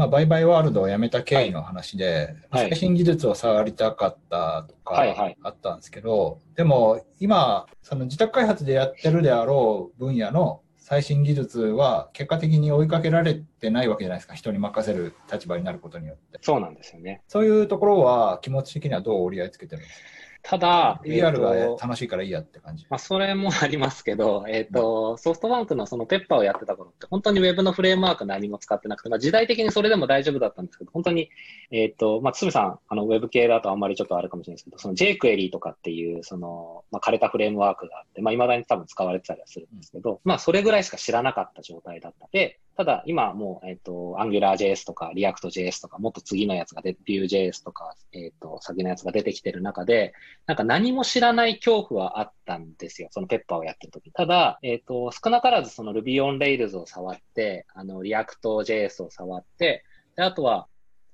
[0.00, 2.70] まあ、売買ワールドを辞めた経緯の話で、はい。
[2.70, 5.36] 最新技術を触りたかったとかはいはい。
[5.42, 16.38] あったんですけど、でも今、その自宅開発でやってるであろう分野の最新技術は結果的に追いかけられてないわけじゃないですか、人に任せる立場になることによって。
[16.40, 17.20] そうなんですよね。
[17.28, 20.19] そういうところは気持ち的にはどう折り合いつけてるんですか？
[20.42, 22.86] ただ、?VR えーがと楽しいからいいやって感じ。
[22.88, 31.30] まあ、それもありますけど、えっ、と、ソフトバンクのそのペッパーをやってた頃って、本当にウェブのフレームワーク何も使ってなくて、まあ、時代的にそれでも大丈夫だったんですけど、本当に、
[31.70, 50.14] えっ、と、まあ、つぶさん、あの、ウェブ系だとあんまりちょっとあるかもしれないですけど、その jQuery とかっていう、その、まあ、枯れたフレームワークがあって、まあ、未だに多分使われてたりはするんですけど、まあ、それぐらいしか知らなかった状態だったで、ただ、今もう、えっ、と、AngularJS とか ReactJS とか、もっと次のやつが出、Vue.js とか、えっ、と、先のやつが出てきてる中で、
[50.46, 53.08] なんか何も知らない恐怖はあったんですよ。
[53.10, 59.84] そのペッパーをやってる時ただ、えっ、と、少なからずその Ruby on Rails を触って、あの、React.js を触って、
[60.16, 60.66] で、あとは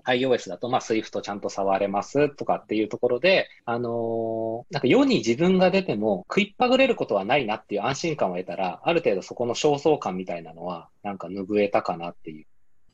[0.06, 12.46] iOS だと、まあ、Swift ちゃんと触れますとかっていうところで、あのーなんか世に自分が出ても食いっぱぐれることはないなっていう安心感を得たら、ある程度そこの焦燥感みたいなのは、なんか拭えたかなっていう。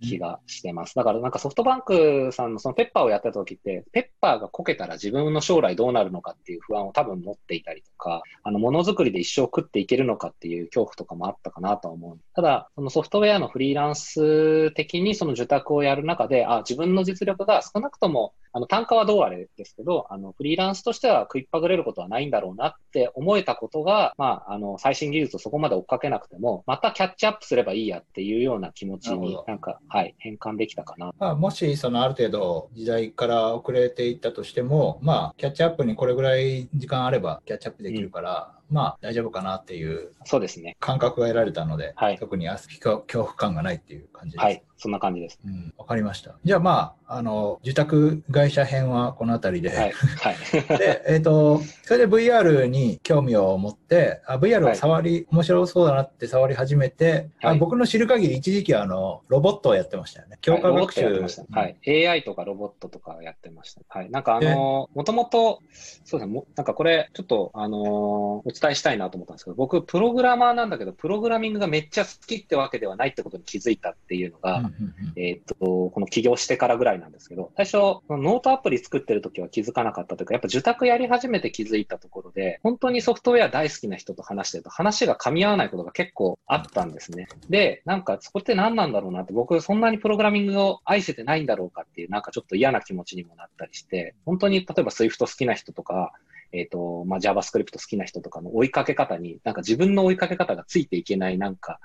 [0.03, 0.95] 気がしてます。
[0.95, 12.19] だからなんかソフトバンクさんのそのペッパーをやった時って、ペッパーがこけたら自分の将来どうなるのかっていう不安を多分持っていたりとか、あの、ものづくりで一生食っていけるのかっていう恐怖とかもあったかなと思う。
[12.34, 31.12] ただ、そのソフトウェアのフリーランス的にその受託をやる中で、あ、自分の実力が少なくとも、あの、単価はどうあれですけど、あの、フリーランスとしては食いっぱぐれることはないんだろうなって思えたことが、まあ、あの、最新技術をそこまで追っかけなくても、またキャッチアップすればいいやっていうような気持ちになんか、はい、変換できたかな。
[31.19, 40.77] まあ、もしそのある程度時代から遅れていったとしても、まあ、キャッチアップにこれぐらい時間あればキャッチアップできるから、まあ大丈夫かなっていうそうですね。
[40.81, 44.42] 感覚が得られたので、はい特に恐恐怖感がないっていう感じです。
[44.42, 45.38] はい、そんな感じです。
[45.47, 46.34] うん、わかりました。
[46.42, 50.36] じゃあまあ、あの、受託会社編はこの辺りで、はい、はい。
[50.77, 60.38] で、えっ、と、それで VR に興味を持って、あ VR を触り、面白そうだなって触り始めて、はいあ僕の知る限り一時期あの、ロボットをやってましたよね。
[60.41, 61.00] 強化はいロボッ学習。
[61.03, 61.60] トやってました。
[61.60, 62.09] はい。
[62.09, 63.82] AI とかロボットとかやってました。
[63.88, 64.10] はい。
[64.10, 65.60] なんかあのー、もともと、
[66.04, 74.72] そうですね、もなんかこれ、ちょっと、あのーお伝えしたいなと思ったんですけど、僕、プログラマーなんだけど、プログラミングがめっちゃ好きってわけではないってことに気づいたっていうのが、うん
[75.16, 75.55] えっと、
[75.91, 77.77] この起業してからぐらいなんですけど、最初、
[78.09, 87.28] ノートアプリ作ってる時は気づかなかったというか、やっぱ受託やり始めて気づいたところで、本当にソフトウェア大好きな人と話してると話が噛み合わないことが結構あったんですね。
[87.49, 96.12] で、なんかそこって何なんだろうなって、僕そんなにプログラミングを愛せてないんだろうかっていう、なんかちょっと嫌な気持ちにもなったりして、本当に例えば Swift 好きな人とか、
[96.53, 101.81] えっ、と、まあ、JavaScript 好きな人とかの追いかけ方に、なんか自分の追いかけ方がついていけない、なんか、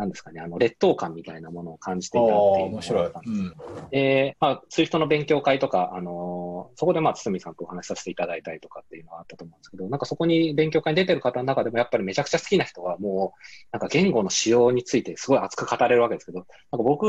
[0.00, 3.54] なんですかね、あの、劣等感みたいなものを感じていたっていうのが面白いあったんですうん
[3.90, 13.38] で、まあ、ツイフトの勉強会とか、あのーそこでまあ、堤さんとお話しさせていただいたりとかっていうのはあったと思うんですけど、なんかそこに勉強会に出てる方の中でもやっぱりめちゃくちゃ好きな人はもう、
[13.72, 17.06] なんか言語の使用についてすごい熱く語れるわけですけど、なんか僕、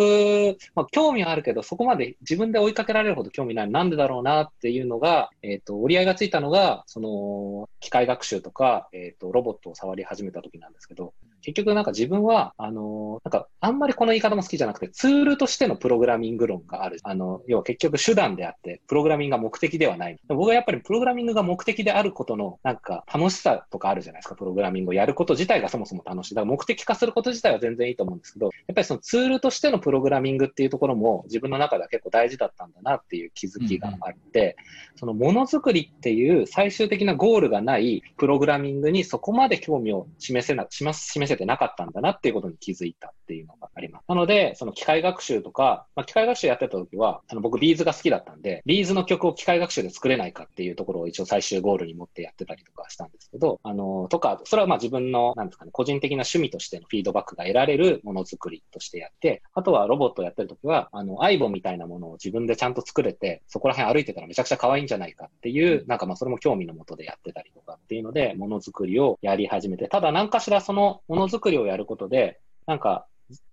[0.75, 3.69] まあ、興味はあるけど、そこまで自分で追いかけられるほど興味ない。
[3.69, 17.00] なんでだろうなっていうのが、えっ、と、折り合いがついたのが、その、機械学習とか、えっ、と、ロボットを触り始めた時なんですけど、結局なんか自分は、あの、なんかあんまりこの言い方も好きじゃなくて、ツールとしてのプログラミング論がある。
[17.03, 20.19] あの、要は結局手段であって、プログラミングが目的ではない。
[20.28, 26.35] 僕はやっぱりプログラミングが目的であることの、なんか楽しさとかあるじゃないですか、プログラミングをやること自体がそもそも楽しい。
[26.35, 34.56] だから目的化すること自体は全然いいと思うんですけど、やっぱりそのツールとしてのプログラミングっていうところも自分の中では結構大事だったんだなっていう気づきがあって、
[34.96, 43.14] そのものづくりっていう最終的なゴールがないプログラミングにそこまで興味を示せな、します示せてなかったんだなっていうことに気づいた。
[43.31, 44.03] っていうのがあります。
[44.09, 73.06] なので、その機械学習とか、まあ、機械学習やってた時は、あの僕 B'z が好きだったんで、 B'z の曲を機械学習で作れないかっていうところを一応最終ゴールに持ってやってたりとかしたんですけど、あの、とか、それはまあ自分の、なんですかね、個人的な趣味としてのフィードバックが得られるものづくりとしてやって、あとはロボットをやってる時は、あの、アイボンみたいなものを自分でちゃんと作れて、そこら辺歩いてたらめちゃくちゃ可愛いんじゃないかっていう、なんかまあそれも興味のもとでやってたりとかっていうので、ものづくりをやり始めて、ただ何かしらそのものづくりをやることで、なんか、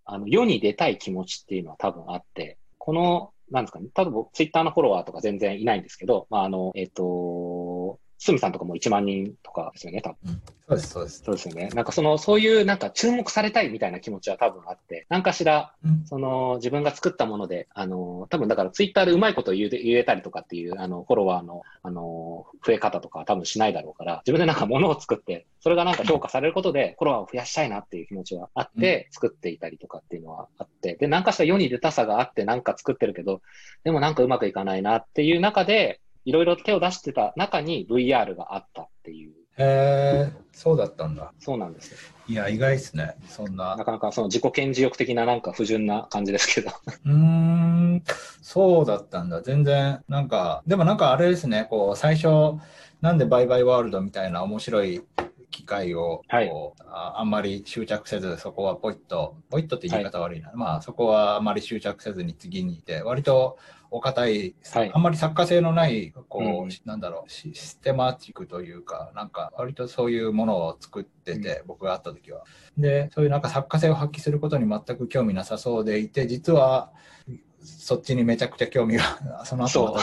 [0.04, 7.02] あの、世に出たい気持ちっていうのは多分あって、この、なんですかね、多分ツイッターのフォロワーとか全然いないんですけど、まあ、あの、えっ、と、
[8.18, 10.42] すみさんとかも1万人とかですよね、多分。
[10.68, 11.22] そうです、そうです。
[11.24, 11.68] そうですよね。
[11.68, 33.42] なんかその、そういうなんか注目されたいみたいな気持ちは多分あって、なんかしら、うんその自分が作ったもので、あの、多分だからツイッターでうまいこと言え言えたりとかっていう、あの、フォロワーの、あの、増え方とかは多分しないだろうから、自分でなんか物を作って、それがなんか評価されることで、フォロワーを増やしたいなっていう気持ちはあって、作っていたりとかっていうのはあって、で、なんかした世に出たさがあってなんか作ってるけど、
[33.84, 41.32] でもなんかうまくいかないなっていう中で、いろいろ手を出してた中に VR があったっていう、へえ、そうだったんだ。
[41.38, 41.98] そうなんですよ。
[42.28, 43.14] いや、意外ですね。
[43.26, 43.82] そんなな。
[43.82, 46.70] かなかその自己顕示欲的ななんか不純な感じですけど。
[47.06, 48.02] うーん、
[48.42, 49.40] そうだったんだ。
[49.40, 52.58] 全然、なんか、でもなんかあれですね、こう、最初、
[53.00, 55.00] なんでバイバイワールドみたいな面白い
[55.50, 56.48] 機会を、はい。
[56.48, 60.52] こうああんまり執着せず、そこはポイッと、ポイッとって言い方悪いな。
[60.54, 63.58] まあ、そこはあんまり執着せずに次にいて、割と
[63.90, 64.90] お堅い、はい。
[64.92, 72.44] あんまり作家性のない、こう、うんなんだろう、システマチックというか、なんか、割とそういうものを作ってて、僕が会った時は。
[72.76, 76.92] で、そういうなんか作家性を発揮することに全く興味なさそうでいて、実は、
[77.60, 79.02] そっちにめちゃくちゃ興味が、
[79.44, 79.96] その後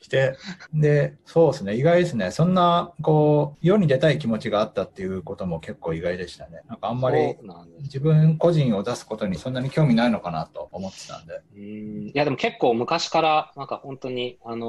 [0.00, 0.36] 来て、
[0.72, 2.30] で、そうですね、意外ですね。
[2.30, 6.62] そんな、こう、世に出たい気持ちがあったっていうことも結構意外でしたね。
[6.68, 7.36] なんかあんまり
[7.80, 11.34] 自分個人を出すことにそんなに興味ないのかなと思ってたんで。
[11.34, 14.66] うーんいや、でも結構昔から、なんか本当に、あの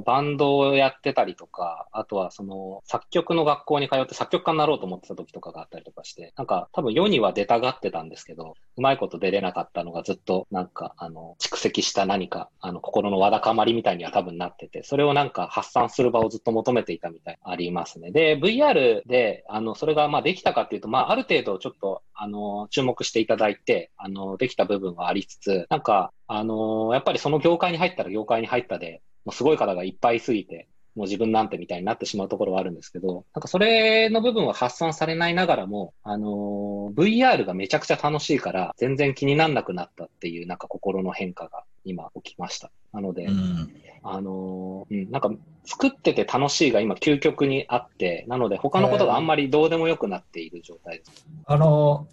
[0.00, 18.12] ーバンドをやってたりとか、あとはその、作曲の学校に通って作曲家になろうと思ってた時とかがあったりとかして、なんか多分世には出たがってたんですけど、うまいこと出れなかったのがずっと、なんか、あの、蓄積した何か、あの、心のわだかまりみたいには多分なってて、それをなんか発散する場をずっと求めていたみたいありますね。
[18.12, 42.70] で、VR で、あの、それがまあできたかっていうと、まあある程度ちょっと、あの、注目していただいて、あの、できた部分はありつつ、なんか、あの、やっぱりその業界に入ったら業界に入ったで、もうすごい方がいっぱいすぎて、もう自分なんてみたいになってしまうところはあるんですけど、なんかそれの部分は発散されないながらも、あのー VR がめちゃくちゃ楽しいから、全然気にならなくなったっていう、なんか心の変化が今起きました。
[42.92, 43.72] なので、うん。
[44.02, 45.30] あのーうん、なんか
[45.64, 51.26] 作ってて楽しいが今究極にあって、なので他のことがあんまりどうでもよくなっている状態です。
[51.46, 52.06] あの、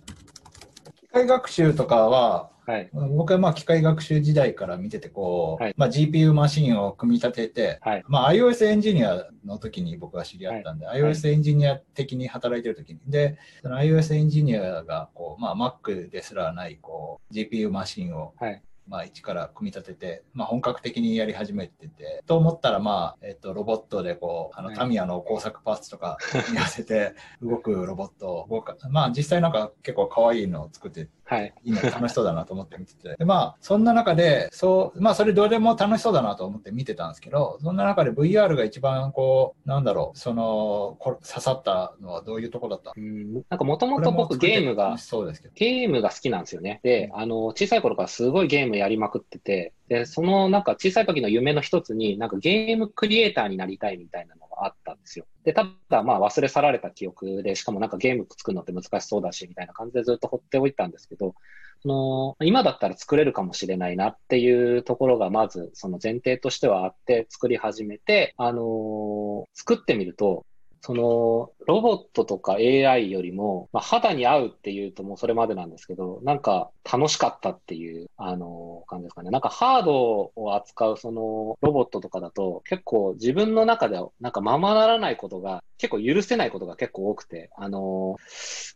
[0.95, 2.89] 機械学習とかは、はい。
[2.93, 5.73] 僕はまあ機械学習時代から見ててこう、はい。
[5.75, 8.03] まあ、GPU マシンを組み立てて、はい。
[8.07, 11.01] まあ、iOS エンジニアの時に僕は知り合ったんで、はい。
[11.01, 12.99] iOS エンジニア的に働いてる時に。
[13.07, 18.61] でその iOS エンジニアがこう、まあ、Mac ですらないこう GPU マシンを、はい。
[18.89, 24.77] まあ、一から組み立てて、まあ、本格的にやり始めててと思ったら、まあえっと、ロボットでこうあのはい。
[24.77, 31.53] タミヤの工作パーツとか組み合わせて動くロボットを動かまあ実際なんか結構可愛いのを作ってはい。
[31.63, 33.15] いいね、楽しそうだなと思って見てて。
[33.19, 42.93] で、まあ、そんな中で、そう、まあ、それどれも楽しそうだなと思って見てたんですけど、そんな中で VR が一番こう、なんだろう、その、こ刺さったのはどういうとこだった？
[42.97, 45.53] うん、なんかもともこと僕ゲームがそうですけど。
[45.53, 46.79] ゲームが好きなんですよね。
[46.81, 55.25] で、あの、小さい頃からすごいゲームやりまくってて、で、そのなんか小さい時の夢の一つに、なんかゲームクリエイターになりたいみたいなのがあったんですよ。
[55.43, 61.35] で、ただまあ忘れ去られた記憶で、しかもなんかゲーム作るのって難しそうだし、みたいな感じでずっと放っておいたんですけど、
[61.81, 70.45] その、今だったら作れるかもしれないなっていうところがまずその前提としてはあって作り始めて、あの作ってみると、
[70.81, 79.29] その、ロボットとか AI よりも、まあ、肌に合うっていうともうそれまでなんですけど、なんか楽しかったっていう、あの、感じですかね。
[79.29, 88.17] なんかハードを扱うそのロボットとかだと、結構自分の中ではなんかままならないことが、結構許せないことが結構多くて、あの、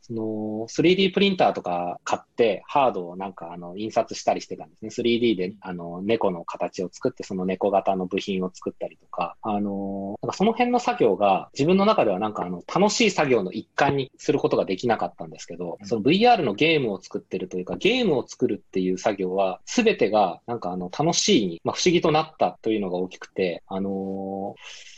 [0.05, 0.21] その
[0.69, 4.89] 3D プリンターとか買ってハードをなんかあの印刷したりしてたんですね。
[4.89, 24.55] 3D であの猫の形を作ってその猫型の部品を作ったりとか、あの、なんかその辺の作業が自分の中ではなんかあの楽しい作業の一環にすることができなかったんですけど、その VR のゲームを作ってるというかゲームを作るっていう作業は全てがなんかあの楽しいに、まあ、不思議となったというのが大きくて、あの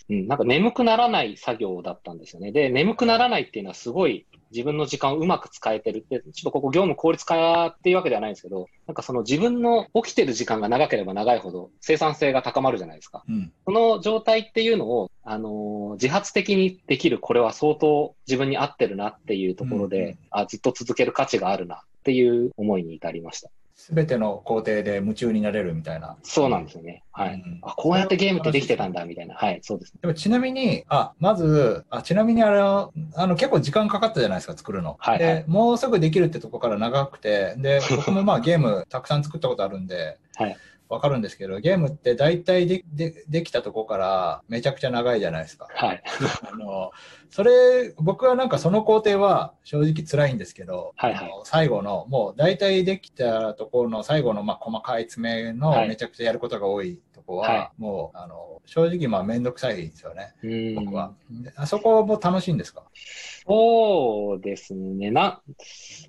[0.09, 2.51] うん、なんか眠くならない作業だったんですよね。
[2.51, 13.23] で、眠くならないっていうのはすごい自分の時間をうまく使えてるって、ちょっとここ業務効率化っていうわけではないんですけど、なんかその自分の起きてる時間が長ければ長いほど生産性が高まるじゃないですか。
[13.27, 13.51] うん。
[13.65, 23.49] その状態っていうのを、あのー自発的にできる、これは相当自分に合ってるなっていうところで、うんうんあずっと続ける価値があるなっていう思いに至りました。
[23.75, 26.15] すべての工程で夢中になれるみたいな。
[26.23, 27.03] そうなんですよね。
[27.11, 27.33] はい。
[27.33, 29.35] うんあ、こうやってゲームってできてたんだ、みたいな。
[29.35, 29.99] はい、そうですね。
[30.01, 34.95] でもちなみに、あ、まず、あちなみにあの、あの結構時間かかったじゃないですか、作るの。
[34.99, 45.67] はいはいで、もうすぐできるってとこから長くて、で、僕もまあゲームたくさん作ったことあるんで、はいわかるんですけど、ゲームって大体ででできたとこからめちゃくちゃ長いじゃないですか。
[45.73, 46.03] はい。
[46.51, 46.91] あの、
[47.29, 51.31] それ、僕はなんかその工程は正直辛いんですけど、はいはい。
[51.43, 55.89] 最後の、もう大体できたところの最後のまあ細かい詰めのはい。
[55.89, 61.13] めちゃくちゃやることが多いとこは、はもう、あの、正直まあめんどくさいですよね、うん僕は。
[61.29, 62.83] であそこも楽しいんですか？
[63.47, 65.11] そうですね。
[65.11, 65.41] な、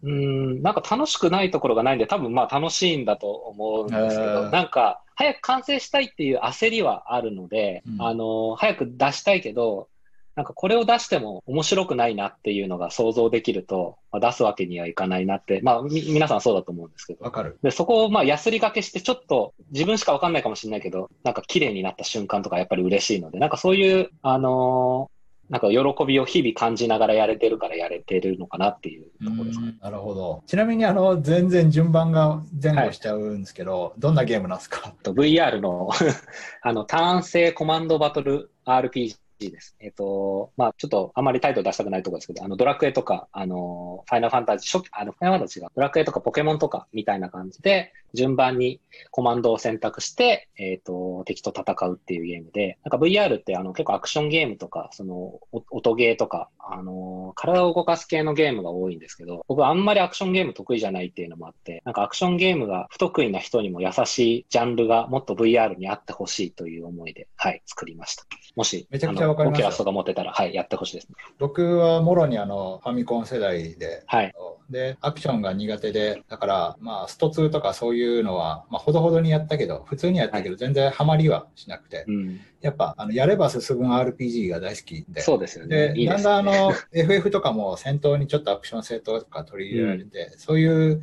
[0.02, 8.02] うん、なんか楽しくないところがないんで、多分まあ楽しいんだと思うんですけど、なんか早く完成したいっていう焦りはあるので、うん。
[8.02, 9.88] あの、早く出したいけど、
[10.36, 17.30] なんかこれを出しても面白くないなっていうのが想像できると、まあ、出すわけにはいかないなって、まあみ皆さんそうだと思うんですけどわ。
[17.30, 17.58] かる。
[17.62, 25.16] で、そこをまあ、やすりがけして、ちょっと自分しかわかんないかもしれないけど、なんか綺麗になった瞬間とかやっぱり嬉しいので、なんかそういう、あのー
[25.48, 29.76] なんか喜びを日々感じながらやれてるからやれてるのかなっていうところですね。
[29.80, 30.42] なるほど。
[30.48, 34.92] ちなみに、あの、全然順番が前後しちゃうんですけど、どんなゲームなんですか？
[35.04, 35.88] と VR の
[36.62, 39.76] あの、単性コマンドバトル RPG いです。
[39.80, 48.80] えっと、まあちょっとあまりタイトル出したくないところですけど、あの、ドラクエとか、あの、ファイナルファンタジー、初期、あの、ファイナルファンタジーが、ドラクエとかポケモンとかみたいな感じで、順番に
[49.12, 55.14] コマンドを選択して、えっと、敵と戦うっていうゲームで、なんか VR ってあの、結構アクションゲームとか、その、
[55.52, 68.24] お音ゲーとか、あの、体を動かす系のゲームが多いんですけど、僕はあんまりアクションゲーム得意じゃないっていうのもあって、なんかアクションゲームが不得意な人にも優しいジャンルがもっと VR にあってほしいという思いで、はい、作りました。
[68.56, 71.14] もし、めちゃくちゃわかりますオキュラストが持ってたら、はい、やってほしいですね。
[71.38, 74.32] 僕はもろにあの、ファミコン世代で、はい。
[74.70, 82.40] で、アクションが苦手で、だから、まあ、スト2とかそういうのは、まあ、ほどほどにやったけど、普通にやったけど、全然ハマりはしなくて、うん。
[82.60, 85.94] やっぱ、あの、やれば進む RPG が大好きで、そうですよね。
[85.94, 86.24] で、いいですね。
[86.24, 91.02] だんだんあの、FF とかも戦闘にちょっとアクション性とか取り入れられて、そういう、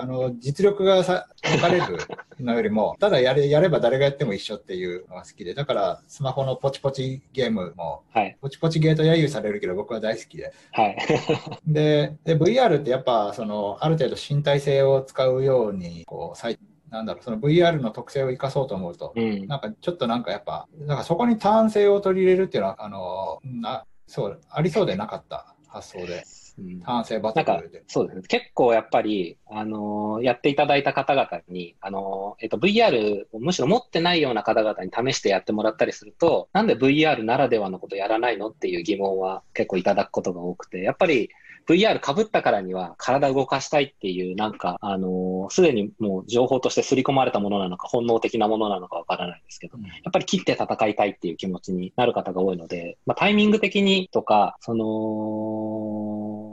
[0.00, 1.98] あの、実力がさ、分かれる
[2.40, 8.36] のよりも、 ただやれ、やれば誰がやっても一緒っていうのが好きで、だから、スマホのポチポチゲームも、はい。
[8.40, 10.52] ポチポチゲート揶揄されるけど、僕は大好きで。
[10.72, 10.96] はい。
[11.66, 16.58] で、で、VR ってやっぱ、その、ある程度身体性を使うように、こう、さい
[16.90, 19.46] なんだろう、その VR の特性を生かそうと思うと、うん。
[19.46, 26.24] なんかちょっとなんかやっぱ、なんかそこに単性を取り入れるっていうのは、あの、な、そう、ありそうでなかった発想で、
[26.58, 27.82] うん単性バトルで。
[27.86, 28.22] そうですね。
[28.28, 41.30] 結構やっぱり、あのーやっていただいた方々に、あのーえっと、VR をむしろ持ってないような方々に試してやってもらったりすると、なんで VR ならではのことやらないのっていう疑問は結構いただくことが多くて、やっぱり
[41.68, 56.09] VR 被ったからには体を動かしたいっていう、なんか、あのーすでにもう情報として刷り込まれたものなのか、本能的なものなのかわからないんですけど、うんやっぱり切って戦いたいっていう気持ちになる方が多いので、まあ、タイミング的にとか、その、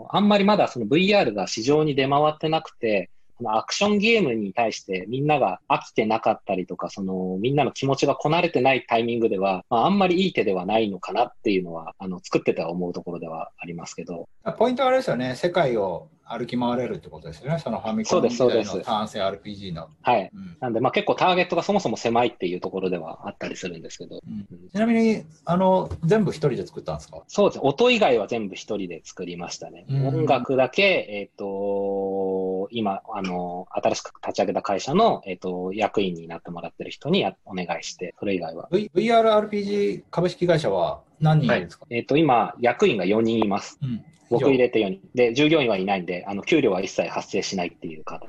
[0.10, 3.12] あんまりまだその VR が市場に出回ってなくて、
[3.46, 14.27] アクションゲームに対してみんなが飽きてなかったりとか、そのみんなの気持ちがこなれてないタイミングでは、まあ、あんまりいい手ではないのかなっていうのは、あの、作ってては思うところではありますけど。
[14.58, 19.88] ポイントはあれですよね、世界を歩き回れるってことですよね、そのファミコン時代そうですそうですの単性 RPG の。
[20.01, 20.29] はい。
[20.34, 24.20] うんなんで、まあ結構ターゲットがそもそも狭いっていうところではあったりするんですけど。
[24.27, 27.24] うんちなみに、あの、全部一人で作ったんですか？
[27.27, 27.62] そうですね。
[27.63, 29.86] 音以外は全部一人で作りましたね。
[29.89, 31.46] うん音楽だけ、えっ、と、
[32.71, 38.67] 今、あの、新しく立ち上げた会社の、えっ、と、役員になってもらってる人にやお願いして、それ以外は。
[38.71, 43.79] v ?VRRPG 株式会社は何人いるんですか、えっ、と、今、役員が4人います。
[43.81, 45.01] うん僕入れて4人。
[45.15, 48.27] で、従業員はいないんで、あの、給料は一切発生しないっていう形で。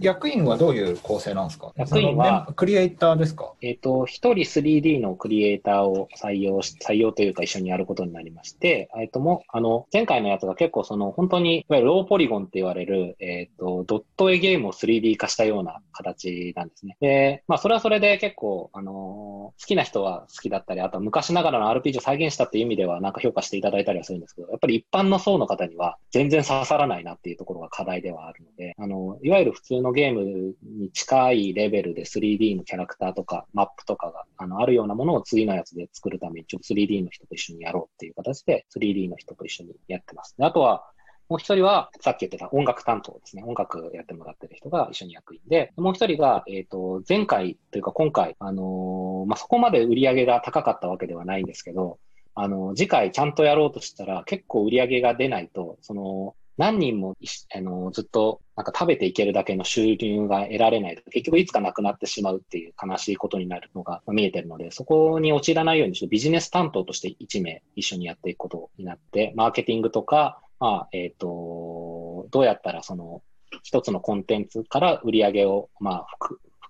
[0.00, 1.72] 役員はどういう構成なんですか？
[1.76, 3.52] 役員はクリエイターですか？
[3.62, 16.96] えっ、と、一人 3D のクリエイターを採用し、採用というか一緒にやることになりまして、えっ、とも、あの、前回のやつが結構その、本当に、いわゆるローポリゴンって言われる、えっ、と、ドット絵ゲームを 3D 化したような形なんですね。
[17.00, 40.34] で、まあ、それはそれで結構、あのー好きな人は好きだったり、あとは昔ながらの RPG を再現したっていう意味では、なんか評価していただいたりはするんですけど、やっぱり一般の層の方には全然刺さらないなっていうところが課題ではあるので、あの、いわゆる普通通のゲームに近いレベルで 3D のキャラクターとかマップとかがあのあるようなものを次のやつで作るために、ちょっと 3D の人と一緒にやろうっていう形で 3D の人と一緒にやってます。
[40.38, 40.84] であとは、
[41.28, 43.44] もう一人は、さっき言ってた音楽担当ですね。
[43.46, 51.98] 音楽やってもらってる人が一緒に役員で、もう一人が、えっ、と、前回というか今回、あのーまあ、そこまで売り上げが高かったわけではないんですけど、
[52.34, 57.16] あの、次回ちゃんとやろうとしたら結構売り上げが出ないと、その、何人も
[57.54, 73.22] あのずっとなんか食べていけるだけの収入が得られないと、結局いつかなくなってしまうっていう悲しいことになるのが見えてるので、そこに陥らないようにちょっとビジネス担当として1名一緒にやっていくことになって、マーケティングとか、まあ、えっ、と、どうやったらその
[73.62, 76.06] 一つのコンテンツから売り上げを、まあ、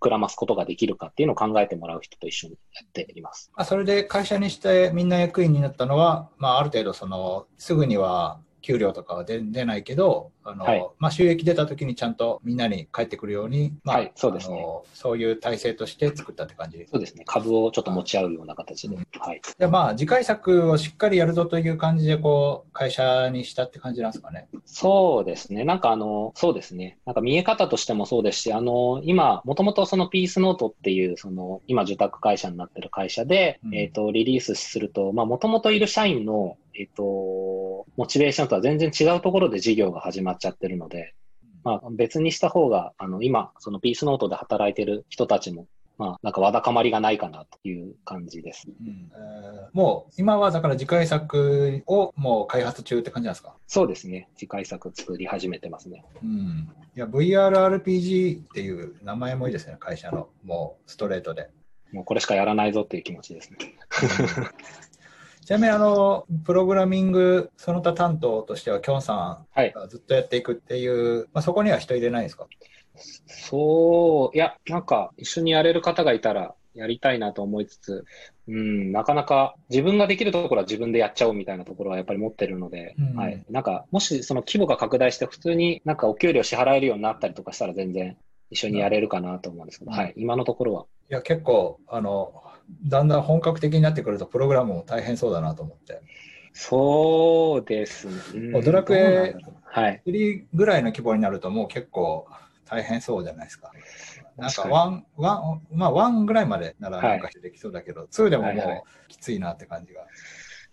[0.01, 3.51] 膨らますことができるかっていうのを考えてもらう人と一緒にやっています。
[3.57, 14.65] あそれで会社にしてみんな役員になったのは、まあ、ある程度その、すぐには給料とかは出ないけど、あのはいまあ、収益出た時にちゃんとみんなに返ってくるように、まあはいそうですね
[14.95, 16.87] そういう体制として作ったって感じ。
[16.91, 17.25] そうですね。
[17.27, 18.97] 株をちょっと持ち合うような形で。
[19.19, 19.41] はい。
[19.59, 24.49] でまあ、次回作をしっかりやるぞという感じで、こう、会社にしたって感じなんですかね。
[24.65, 25.65] そうですね。
[25.65, 26.99] なんかあの、そうですね。
[27.07, 37.03] なんか見え方としてもそうですし、あの、今、もともとそのピースノートっていう、その、今受託会社になってる会社で、うんえっ、と、リリースすると、まあ、もともといる社員の、えっ、と、
[37.97, 41.15] モチベーションとは全然違うところで事業が始まっちゃってるので、
[41.65, 45.67] まあ、別にした方が、あの、今、そのピースノートで働いてる人たちも、
[45.99, 48.69] まあ、なんかわだかまりがないかなという感じです。
[48.69, 53.55] うんえーもう、今はだから次回作をもう開発中って感じなんですか？
[53.67, 54.29] そうですね。
[54.37, 56.05] 次回作作り始めてますね。
[56.23, 56.71] うん。
[56.97, 60.29] いや、VRRPG っていう名前もいいですね、会社の。
[60.45, 61.51] もう、ストレートで。
[61.93, 63.59] もうこれしかやらないぞっていう気持ちですね。
[65.49, 69.73] ちなみに、あの、プログラミング、その他担当としては、キョンさはいん。
[69.73, 72.47] がずっとやっていくっていう、まあ、そこには人入れないんですか？
[73.27, 78.05] そう、いや、なんか一緒にやれる方がいたらやりたいなと思いつつ、
[78.47, 83.43] うん、なかなか自分ができるところは自分でやっちゃおうみたいなところはやっぱり持ってるので、うんはい。
[83.49, 88.19] なんか、もしその規模が拡大して普通になんかお給料支払えるようになったりとかしたら全然
[88.51, 90.13] 一緒にやれるかなと思うんですけど、うんはい。
[90.19, 90.85] 今のところは。
[91.11, 92.35] いや、結構、あの、
[92.85, 96.03] だんだん本格的になってくると、プログラムも大変そうだなと思って。
[96.53, 98.13] そうですね。
[98.53, 100.03] うんドラクエどうなんだろうはい。
[100.07, 102.27] 3ぐらいの規模になると、もう結構
[102.67, 103.73] 大変そうじゃないですか。
[104.37, 110.07] なんか確かに one、one、まあ one ぐらいまでならなんかできそうだけど、2でもはいはいもうきついなって感じが。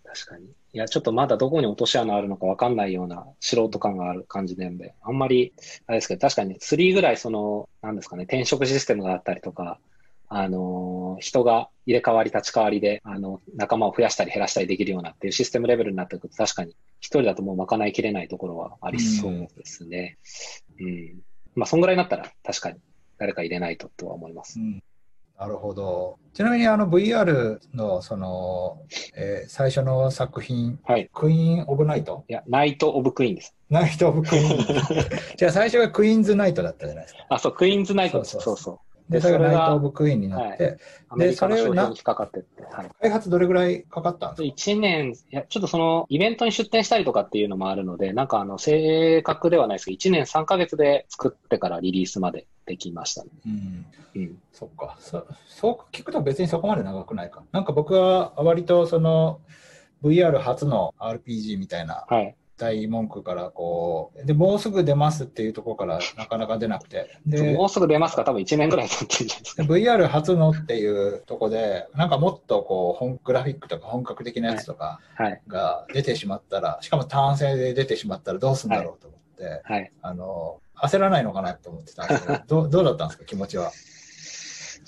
[0.04, 0.46] 確かに。
[0.46, 5.52] いや、ちょっとまだどこに落とし穴あるのかわかんないような素人感がある感じなんで、あんまり、
[5.86, 9.78] あれですけど、確かに3ぐらいその、なんですかね、転職システムがあったりとか、
[10.28, 20.18] あのー人が入れ替わり立ち替わりで、あの、仲間を増やしたり減らしたりできるようなっていうシステムレベルになってくると、確かに一人だともう賄いきれないところはありそうですね。
[20.78, 21.20] うん。
[21.54, 22.78] まあ、そんぐらいになったら確かに
[23.18, 24.62] 誰か入れないととは思いますう。
[24.62, 24.82] ん
[25.38, 26.18] なるほど。
[26.32, 28.82] ちなみにあの VR のその、
[29.14, 31.08] えー最初の作品、はい。
[31.12, 32.24] クイーン・オブ・ナイト？
[32.28, 33.54] いや、ナイト・オブ・クイーンです。
[33.70, 34.56] ナイト・オブ・クイーン。
[35.36, 37.26] じゃあ最初がクイーンズ・ナイトだったじゃないですか。
[37.28, 38.32] あ、そう、クイーンズ・ナイトです。
[38.32, 38.78] そそうそううそう。
[39.08, 42.62] で、それがナイト・それがオブ・クイーンになって、アメリカのそれを引っかかってって。
[42.64, 42.90] はい。
[43.00, 53.30] 開発どれぐらいかかったんですか？1年、いや、ちょっとその、イベントに出展したりとかっていうのもあるので、なんかあの、正確ではないですけど、1年3ヶ月で作ってからリリースまでできましたね。
[53.46, 53.86] うん。
[54.16, 54.38] うん。
[54.52, 55.26] そっかそ。
[55.48, 57.42] そう聞くと別にそこまで長くないか。
[57.52, 59.40] なんか僕は割とその
[60.02, 62.34] VR 初の RPG みたいなはい。
[62.58, 67.18] 大文句からこう、で、もうすぐ出ますっていうところからなかなか出なくて。
[67.26, 68.24] でも、うすぐ出ますか？
[68.24, 69.62] 多分1年ぐらい経ってるんじゃないですか。
[69.64, 75.42] VR 初のっていうとこで、なんかもっとこう、本グラフィックとか本格的なやつとかはい。
[75.48, 79.92] が出てしまったら、しかも単性で出てしまったらどうするんだろうと思って、はい。
[80.02, 83.70] あの、焦らないのかなと思ってたんですけど、 どうどうだったんですか、気持ちは。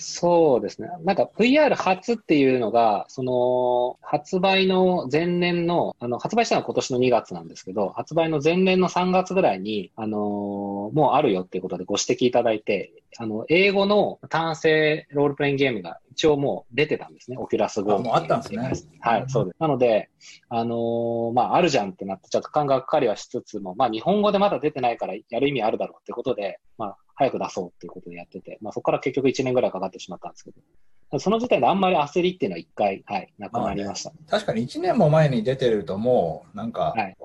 [0.01, 0.89] そうですね。
[1.03, 17.37] なんか VR 初っていうのが、その発売の前年の、あの、発売したのは今年の2月なんですけど、発売の前年の3月ぐらいに、あのーもうあるよっていうことでご指摘いただいて、あの、英語の単性ロールプレインゲームが一応もう出てたんですね。
[17.39, 19.57] オキュラス GO あもうあったんですねはい、うんそうです。
[19.59, 20.11] なので、
[20.49, 30.51] あのーまあ、あるじゃんってなって、ちょっと感がかかりはしつつも、まあ、日本語でまだ出てないからやる意味あるだろうってことで、まあ、早く出そうっていうことでやってて、まあ、そこから結局1年ぐらいかかってしまったんですけ
[31.11, 34.13] ど、その時点であんまり焦りっていうのは一回、はい、なくなりました。
[34.29, 37.17] 確かに1年も前に出てるともう、なんか、はい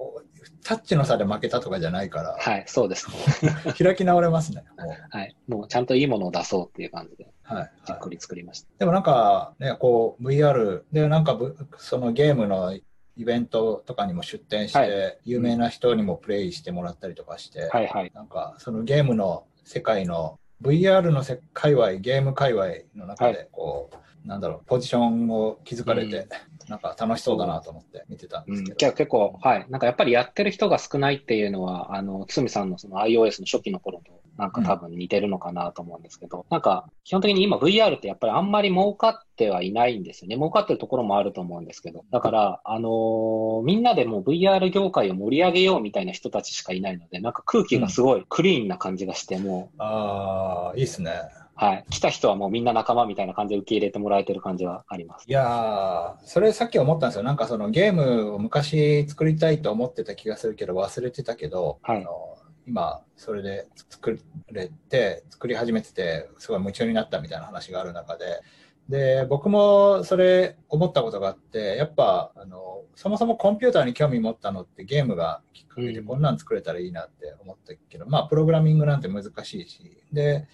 [0.63, 3.08] タッチの差で負けたとかじゃないから、はい、そうです。
[3.78, 4.63] 開き直れますね。
[4.78, 5.36] もうはい。
[5.47, 8.67] もうちゃんといいものを出そうっていう感じで、はいじっくり作りました。
[8.80, 12.84] でもなんか、ね、こう VR で、なんかぶそのゲームのイ
[13.17, 18.12] ベントとかにも出展して、はい有名な人にもプレイしてもらったりとかして、はいはい。
[18.13, 26.27] なんかそのゲームの世界の VR のせ界隈、ゲーム界隈の中はで、こう、なんだろう、ポジションを築かれて、
[26.69, 28.77] なんか楽しそうだなと思って見てたんうん、ですけど。
[28.77, 29.65] じゃあ結構、はい。
[29.69, 40.36] なんかやっぱりやってる人が少ないっていうのは、あの、つみさんのその iOS の初期の頃と、なんか多分似てるのかなと思うんですけど、なんか基本的に今 VR ってやっぱりあんまり儲かってはいないんですよね。
[40.38, 42.03] 儲かってるところもあると思うんですけど。
[42.09, 51.12] だから、あのーみんなでもう VR 業界を盛り上げようみたいな人たちしかいないので、なんか空気がすごいクリーンな感じがして、もう、ああ、いいっすね。
[51.55, 51.85] はい。
[51.89, 55.25] 来た人はもうみんな仲間みたいな感じで受け入れてもらえてる感じはあります。
[55.27, 57.23] いやー、それさっき思ったんですよ。
[57.23, 64.19] なんかそのゲームを昔作りたいと思ってた気がするけど忘れてたけど、はいあの今それで作
[64.51, 68.41] れて作り始めててすごい夢中になったみたいな話がある中で
[68.89, 80.47] で僕もそれ思ったことがあってやっぱあのそもそもコンピューターに興味持ったのってゲームがきっかけでこんなん作れたらいいなって思ったけど、うん、まあプログラミングなんて難しいしで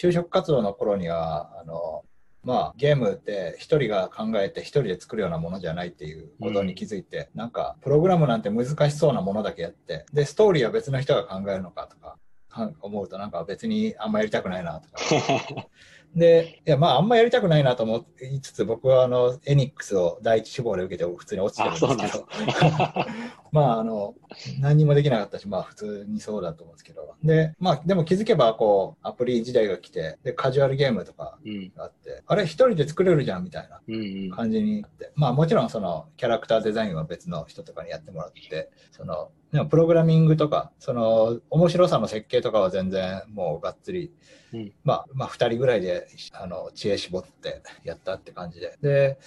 [0.00, 2.04] 就職活動の頃にはあの
[2.42, 12.16] まあ、ゲームって一人が考えて一人で作るようなものじゃないっていうことに気づいて、うん、なんかプログラムなんて難しそうなものだけやってでストーリーは別の人が考えるのかとか
[12.80, 14.96] 思うとなんか別にあんまやりたくないなとか
[16.14, 22.26] で、いや、まあ、あんまやりたくないなと思いつつ、僕はあの、エニックスを第一志望で受けて普通に落ちてるんですけど、
[23.52, 24.14] まあ、あの、
[24.60, 31.38] 何にもできなかったし、まあ、普通にそうだと思うんですけど、で、まあ、でも気づけば、こう、アプリ時代が来て、で、カジュアルゲームとか
[31.76, 33.80] があって、うん、あれ、一人で作れるじゃんみたいな
[34.34, 44.12] 感じになって、うんうん、まあ、もちろん、その、キャラクターデザインは別の人とかにやってもらって、その、でもプログラミングとか、その、面白さの設計とかは全然もうがっつり、
[44.52, 48.78] うん、まあ、まあ、2人ぐらいで、あの、知恵絞ってやったって感じで。
[48.80, 49.18] で、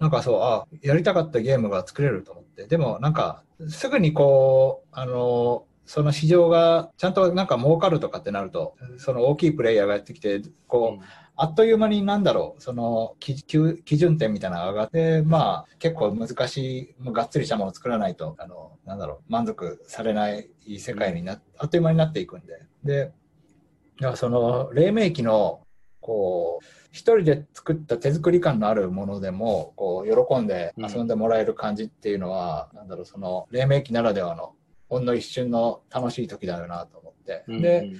[0.00, 2.66] なんかそう、あ、やりたかったゲームが作れると思って。
[2.66, 22.58] でも、なんか、すぐにこう、あの、その市場がちゃんとなんか儲かるとかってなると、その大きいプレイヤーがやってきて、こう、うんあっという間になんだろう、その基準点みたいなのが上がって、まあ結構難しい、がっつりしたものを作らないと、あの、なんだろう、満足されない世界にな、っあっという間になっていくんで。
[22.82, 25.60] で、だからその黎明期の、
[26.00, 34.54] こう、一人で作った手作り感のあるものでも、こう、喜んで遊んでもらえる感じっていうのは、うん、なんだろう、その黎明期ならではの、
[34.88, 37.44] ほんの一瞬の楽しい時だよなと思って。
[37.46, 37.90] で、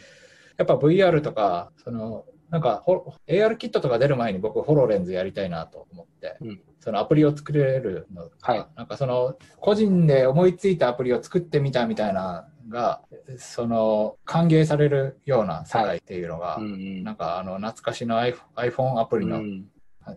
[0.57, 2.83] やっぱ VR とか、その、なんか
[3.27, 13.01] AR キットとか出る前に僕ホロレンズやりたいなと思って、うん、そのアプリを作れるのはい、なんかその個人で思いついたアプリを作ってみたみたいなが
[13.39, 16.65] その歓迎されるような世界っていうのが、はい。
[16.65, 19.43] うんうん、なんかあの懐かしの iPhone アプリの、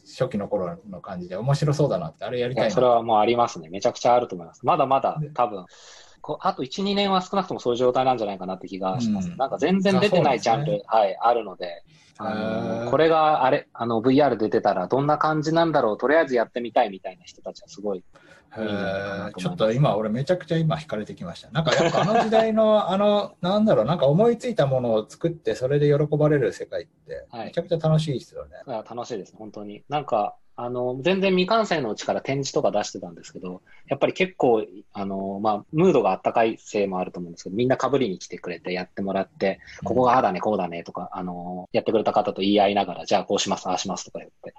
[0.05, 2.71] 初期の頃の感じで面白そうだなってあれやりたいな。
[2.71, 3.69] それはもうありますね。
[3.69, 4.65] めちゃくちゃあると思います。
[4.65, 5.65] まだまだ多分
[6.41, 9.29] あと1、2年は少なくともそういう状態なんじゃないかなって気がします。
[9.29, 11.83] うん、なんか全然出てないジャンル、ね、はい、あるので、
[12.17, 18.03] あのこれがあれ、あの VR で出てたらどんな感じなんだろう、とりあえずやってみたいみたいな人たちはすごい
[19.37, 21.49] ちょっと今、俺めちゃくちゃ今惹かれてきました。
[21.51, 28.57] なんかやっぱあの時代の、あの、なんだろう、なんか思いついたものを作って、それで喜ばれる世界って、めちゃくちゃ楽しいですよね。
[28.65, 29.83] はい、楽しいです、本当に。
[29.87, 44.53] なんか、あの、全然未完成のうちから展示とか出してたんですけど、やっぱり結構、あの、まあ、ムードがあったかいせいもあると思うんですけど、みんなかぶりに来てくれてやってもらって、ここがああだね、こうだねとか、あの、やってくれた方と言い合いながら、じゃあこうします、ああしますとか言って、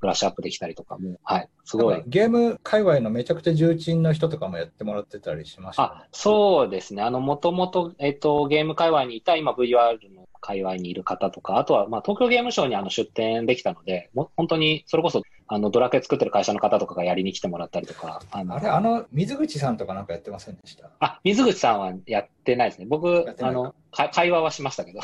[0.00, 2.02] ブラッシュアップできたりとかも、はい、すごい。
[2.06, 7.02] ゲーム界隈のめちゃくちゃ重鎮の人とかもやってもらってたりしました、ね、あ、そうですね。
[7.02, 18.20] あの、もともと、えっと、ゲーム界隈にいた今 VR の界隈にいる方とか、あとは、まあ、東京ゲームショウにあの出展できたので、も本当にそれこそ、あの、ドラクエ作ってる会社の方とかがやりに来てもらったりとか。
[18.30, 20.90] あのあれ、あの、水口さんとかなんかやってませんでした？
[21.00, 22.86] あ、水口さんはやってないですね。
[22.86, 23.74] 僕、あの、
[24.12, 25.00] 会話はしましたけど。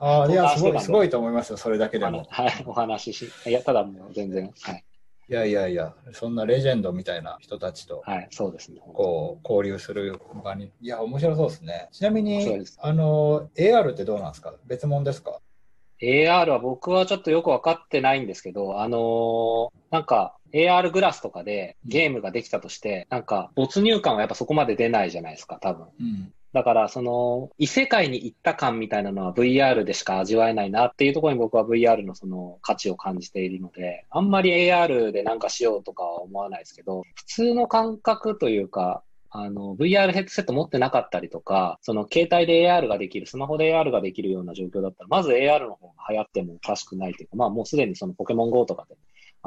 [0.00, 2.24] ああ、いや、 すごい、すごいと思いますよ、それだけでも。
[2.28, 4.84] はい、お話しし、いや、ただもう全然、はい。
[5.28, 8.80] いやいやいや、そんなレジェンドみたいな人たちと、はい、そうですね。
[8.94, 10.70] こう、交流する場に。
[10.80, 11.88] いや、面白そうですね。
[11.92, 14.54] ちなみに、あの、AR ってどうなんですか？
[14.66, 15.40] 別物ですか？
[16.00, 25.86] AR は僕はちょっとよく分かってないんですけど、あのー、なんか AR グラスとかでゲームができたとして、なんか没入感はやっぱそこまで出ないじゃないですか、多分。
[26.00, 48.96] うんだから、その、異世界に行った感みたいなのは VR でしか味わえないなっていうところに僕は VR のその価値を感じているので、あんまり AR でなんかしようとかは思わないですけど、普通の感覚というか、あの、VR ヘッドセット持ってなかったりとか、その携帯で AR ができる、スマホで AR ができるような状況だったら、まず AR の方が流行ってもおかしくないというか、まあもうすでにそのポケモン GO とかで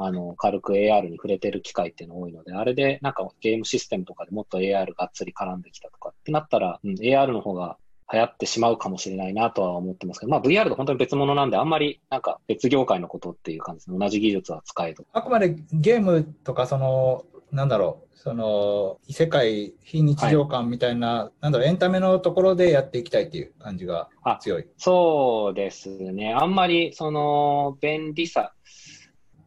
[0.02, 7.76] あの、軽く AR に触れてる機会っていうの多いので、あれでなんかゲームシステムとかでもっと AR がっつり絡んできたとかってなったら、うん、AR の方が
[8.12, 13.96] 流行ってしまうかもしれないなとは思ってますけど、まあ VR と本当に別物なんで、あんまりなんか別業界のことっていう感じで。
[13.96, 15.04] 同じ技術は使えど。
[15.12, 24.08] あくまでゲームとかその、なんだろう、その異世界、非日常感みたいな、はい、なんだろう、エンタメのところでやっていきたいっていう感じが
[24.40, 24.66] 強い。
[24.76, 26.34] そうですね。
[26.34, 28.52] あんまりその便利さ、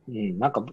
[0.08, 0.66] うん、なんか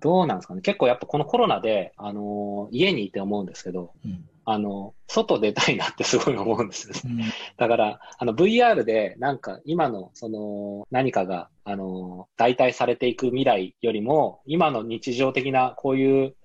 [0.00, 0.60] どうなんですかね。
[0.60, 7.20] 結構やっぱこのコロナで、あのー、家にいて思うんですけど、うん、あの、外出たいなってすごい思うんですうん、
[7.56, 16.36] だから、あの、VR でなんか今のその何かが、あのー、代替されていく未来よりも、今の日常的なこういう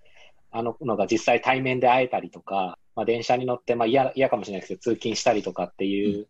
[0.51, 6.27] あののが実際対面で会えたりとか、まあ、電車に乗って、まあ嫌、嫌かもしれないですけど、通勤したりとかっていう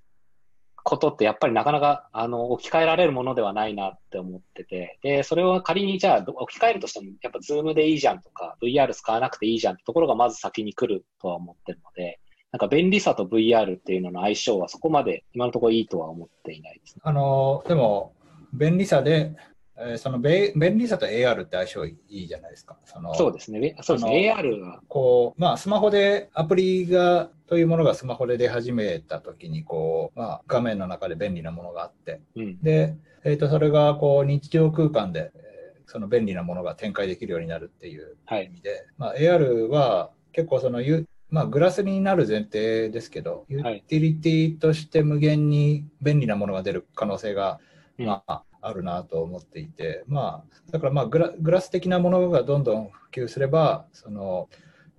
[0.84, 12.20] ことって、やっぱりなかなか、あの、置き換えられるものではないなって思ってて、で、それを仮にじゃあ、置き換えるとしても、やっぱズームでいいじゃんとか、VR 使わなくていいじゃんってところがまず先に来るとは思ってるので、
[12.52, 17.02] なんか便利さと VR っていうのの相性はそこまで今のところいいとは思っていないですね。
[17.04, 18.14] あの、でも、
[18.54, 19.34] 便利さで、
[19.82, 22.78] えーそのべ便利さと AR って相性いいじゃないですか。
[22.86, 23.76] そのそうですね。
[23.82, 24.34] そうですね。
[24.36, 32.62] AR は、こう、まあ、スマホで、アプリが、というものがスマホで出始めたときに、こう、まあ、画面の中で便利なものがあって、うん。
[32.62, 35.52] で、えっ、と、それが、こう、日常空間で、えー
[35.88, 38.46] その便利なものが展開できるようになるっていうはい。
[38.46, 47.60] 意味で、まあ、AR は結構その、ゆまあ、グラスになる前提ですけど、ユーティリティとして無限に便利なものが出る可能性が、
[47.98, 54.50] うんまあ、あるなと思っていて、まあ、だからまあグラ、グラス的なものがどんどん普及すれば、その、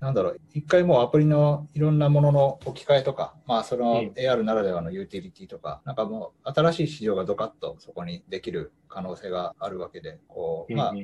[0.01, 4.13] なんだろう、一回もうアプリのいろんなものの置き換えとか、まあ、そのうん。
[4.17, 10.95] AR ならではのユーティリティとか、なんかもう新しい市場がドカッとそこにできる可能性があるわけで、こう、まあ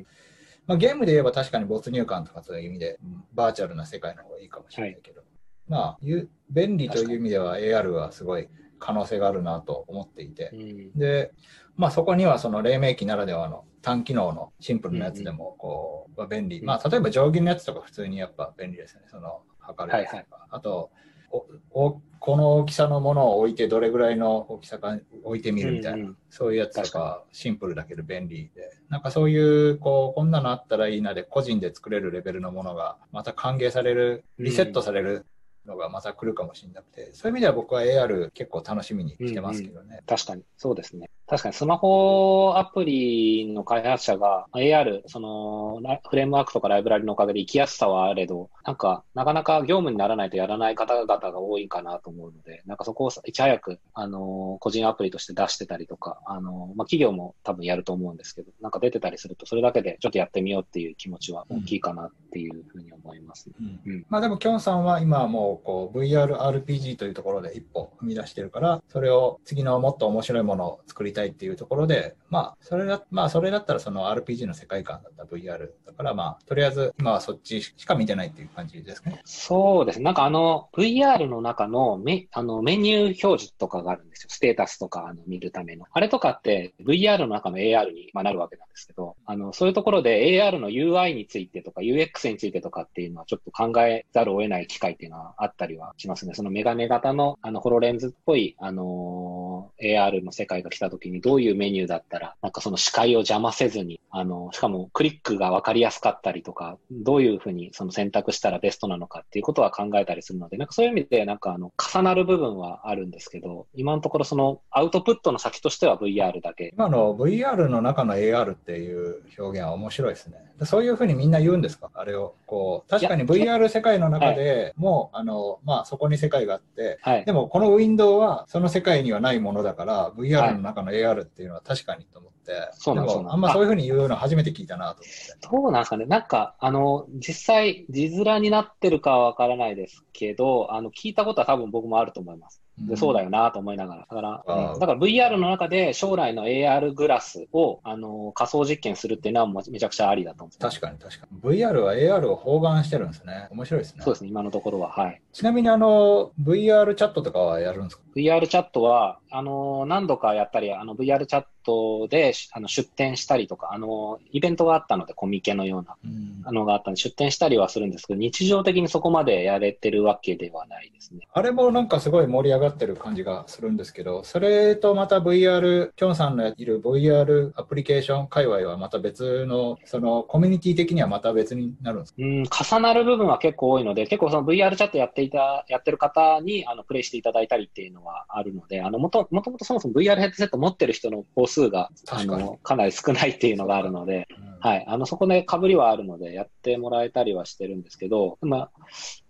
[0.69, 5.23] まあ、ゲームで言えば確かに没入感とかそういう意味で、うんバーチャルな世界の方がいいかもしれないけど、
[5.69, 8.49] まあ、ゆ便利という意味では AR はすごい
[8.81, 10.99] 可能性があるなと思っていて、うん。
[10.99, 11.33] で、
[11.79, 20.91] まあ、そこにはその黎明期ならではの単機能のシンプルなやつでもこう、まあ便利、うんまあ、例えば定規のやつとか普通にやっぱ便利ですよね、その測るやつとか、はいあと
[21.31, 26.17] おおこの大きさのものを置いてどれぐらいの大きさか置いてみるみたいな、うんうん。
[26.31, 28.73] そういうやつと確かシンプルだけど便利で。
[28.89, 35.27] なんかそういうこうこんなのあったらいいなで個人で作れるレベルのものがまた歓迎されるリセットされる
[35.67, 40.01] のがまた来るかもしれなくて、そういう意味では僕は AR 結構楽しみにしてますけどね。
[40.07, 41.11] 確かに、そうですね。
[41.29, 63.55] 確かにスマホアプリの開発者が AR、そのラフレームワークとかライブラリのおかげで行きやすさはあれど、なんかなかなか業務にならないとやらない方々が多いかなと思うので、なんかそこをいち早く、あの個人アプリとして出してたりとか、あのまあ、企業も多分やると思うんですけど、なんか出てたりすると、それだけでちょっとやってみようっていう気持ちは大きいかなっていうふうに思いますね。
[63.61, 63.93] うん。
[63.93, 64.07] うん。
[64.09, 79.23] まあでも、きょんさんは今はもうこう VRRPG というところで一歩踏み出してるから、それを次のもっと面白いものを作りたいっていうところで、まあ、それだ、まあ、それだったらその RPG の世界観だった VR だから、まあ、とりあえず今はそっちしか見てないっていう感じですかね。
[79.25, 80.05] そうですね。
[80.05, 84.29] なんかあの、VR の中のメあのメニュー表示とかがあるんですよ。
[84.31, 85.87] ステータスとかあの見るための。
[85.91, 96.35] あれとかって VR の中の AR に、まあ、なるわけなんですけど、あの、そういうところで AR の UI についてとか UX についてとかっていうのはちょっと考えざるを得ない機会っていうのはあったりはしますね。
[96.35, 116.73] そのメガネ型のあのホロレンズっぽい、あのー AR の世界が来た時にどういうメニューだったら、なんかその視界を邪魔せずに、あの、しかもクリックがわかりやすかったりとか、どういうふうにその選択したらベストなのかっていうことは考えたりするので、なんかそういう意味でなんかあの、重なる部分はあるんですけど、今のところそのアウトプットの先としては VR だけ。
[116.75, 120.39] 今の VR の中の AR っていう表現は面白いですね。
[120.59, 121.91] でそういうふうにみんな言うんですか？
[121.95, 122.35] あれを。
[122.47, 127.33] こう、確かに VR 世界の中でも、あの、まあ、そこに世界があって、はいで。
[127.33, 135.49] もこのウィンドウはその世界にはないものだから、VR の中の AR っていうのは確かにと思って、そうなんですあんまそういうふうに言うの初めて聞いたなと思って。
[135.63, 136.07] どうなんですかね。
[136.07, 142.63] なんか、あの、実際、字面になってるかはわからないですけど、あの、聞いたことは多分僕もあると思います。
[142.81, 143.25] でそうだよ。
[143.25, 144.01] よなと思いながら。
[144.01, 151.41] だから、だから VR の中で将来の AR グラスを、あの、仮想実験するっていうのはめちゃくちゃありだと思うんです確かに確かに。
[151.41, 153.49] VR は AR を包含してるんですね。
[153.51, 154.03] 面白いですね。
[154.03, 154.91] そうですね、今のところは。
[154.91, 155.21] はい。
[155.39, 166.43] ちなみにあの、VR チャットとかはやるんですか？VR チャットは、あの、何度かやったり、あの、VR チャットでしあの出展したりとか、あの、イベントがあったので、コミケのような、うん。
[166.45, 171.29] あのがあったので、出展したりはするんですけど、日常的にそこまでやれてるわけではないですね。
[171.33, 182.23] あれもなんかすごい盛り上がってる感じがするんですけど、それとまた VR、きょんさんのいる VR アプリケーション界隈はまた別の、そのコミュニティ的にはまた別になるんですか？
[182.23, 194.85] うん、重なる部分は結構多いので、結構その VR チャットやっていた、やってる方に、あの、プレイしていただいたりっていうのはあるので、あの、もと、もともとそもそも VR ヘッドセット持ってる人の本数が、あの、かなり少ないっていうのがあるので、うんはい。
[194.89, 198.71] あの、そこで被りはあるので、やってもらえたりはしてるんですけど、まあ、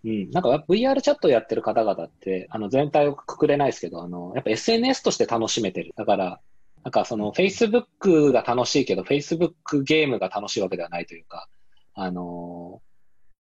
[0.05, 5.93] うん、なんか VR チャットやってる方々って、あの、全体をくくれないですけど、あの、やっぱ SNS として楽しめてる。
[5.97, 6.41] だから、
[6.85, 11.49] なんかその Facebook が楽しいけど、Facebook ゲームが楽しいわけではないというか、
[11.95, 12.81] あの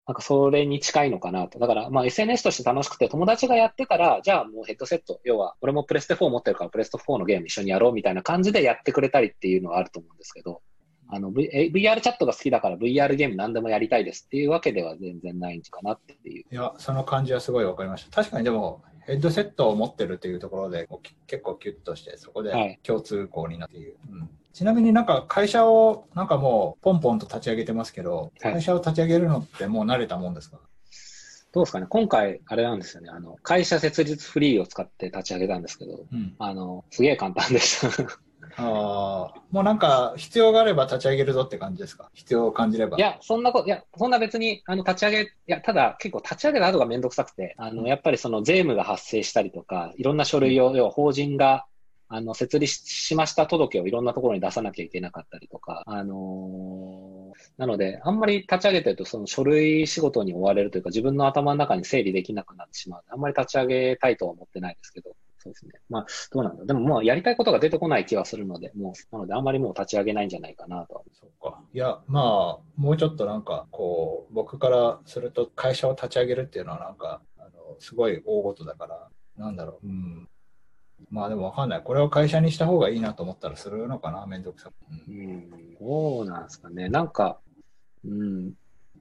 [0.07, 1.59] なんかそれに近いのかなと。
[1.59, 10.61] だから、まあ SNS として楽しくて、友達がやってたら、じゃあもうヘッドセット、要は、俺もプレステ4持ってるから、プレステ4のゲーム一緒にやろうみたいな感じでやってくれたりっていうのはあると思うんですけど、
[11.09, 16.45] あの、v、VR チャットが好きだから VR ゲーム何でもやりたいですっていうわけでは全然ないんかなっていう。
[16.51, 18.11] いや、その感じはすごいわかりました。
[18.11, 20.89] 確かにでも、ヘッドセットを持ってるっていうところで、
[21.27, 23.97] 結構キュッとして、そこで共通項になっている。
[24.11, 30.61] はい、うんちなみになんか会社をなんかもうポンポンと立ち上げてますけど、会社を立ち上げるのってもう慣れたもんですか、
[31.51, 31.87] どうですかね？
[31.89, 33.11] 今回、あれなんですよね。
[33.11, 37.89] あの、会社設立フリーを使って立ち上げたんですけど、うん、あの、すげえ簡単でした。
[38.57, 42.11] ああ、もうなんか必要があれば立ち上げるぞって感じですか？
[42.15, 42.97] 必要を感じれば。
[42.97, 51.67] いや、そんなこと、いや、そんな別に、あの、立ち上げ、いや、ただ結構立ち上げる後がめんどくさくて、あの、やっぱりその税務が発生したりとか、いろんな書類を、要は法人が
[52.07, 65.73] あの、設立しました届をいろんなところに出さなきゃいけなかったりとか、あのー、なので、あんまり立ち上げてると、その書類仕事に追われるというか、自分の頭の中に整理できなくなってしまうあんまり立ち上げたいとは思ってないですけど、そうですね。
[65.91, 66.65] まあ、どうなんだ。
[66.65, 71.05] でももうやりたいことが出てこない気はするので、もう、なのであんまりもう立ち上げないんじゃないかなと。
[71.13, 71.61] そうか。
[71.75, 79.87] いや、まあ、もうちょっとなんか、こう、僕からすると会社を立ち上げるっていうのはなんか、あの、すごい大事だから、なんだろう。
[79.87, 80.29] うん。
[81.11, 81.83] まあでもわかんない。
[81.83, 84.75] これを会社にした方がいいなと思ったらするのかな、めんどくさく。
[85.09, 86.89] うん、そうなんですかね。
[86.89, 87.41] なんか、
[88.05, 88.55] うん。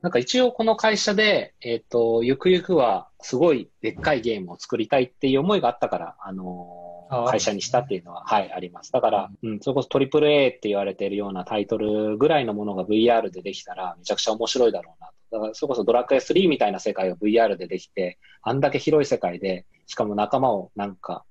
[0.04, 8.92] なんか一応この会社で、えっ、ー、と、ゆくゆくはすごいでっかいゲームを作りたいっていう思いがあったから、あのー、会社にしたっていうのは、はい、あります。
[8.92, 21.24] だから、うん、それこそトリプル A って言われているようなタイトルぐらいのものが VR でできたらめちゃくちゃ面白いだろうなだから、それこそドラクエ3みたいな世界を VR でできて、あんだけ広い世界で、しかも仲間をなんか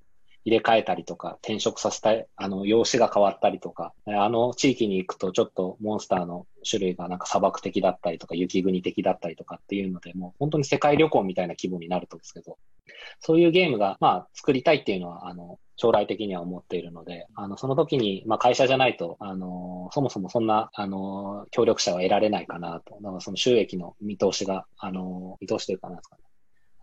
[0.44, 12.58] 入れ替えたりとか、転職させたい、あの、用紙が変わったりとか、あの地域に行くとちょっとモンスターの種類がなんか砂漠的だったりとか、雪国的だったりとかっていうので、もう本当に世界旅行みたいな気分になるとですけど、
[13.20, 22.98] そういうゲームが、まあ、作りたいっていうのは、あの、将来的には思っているので、あの、その時に、まあ、会社じゃないと、あの、そもそもそんな、あの、協力者は得られないかなと。
[23.00, 26.22] だからその収益の見通しが、あの、見通しというかなんですかね。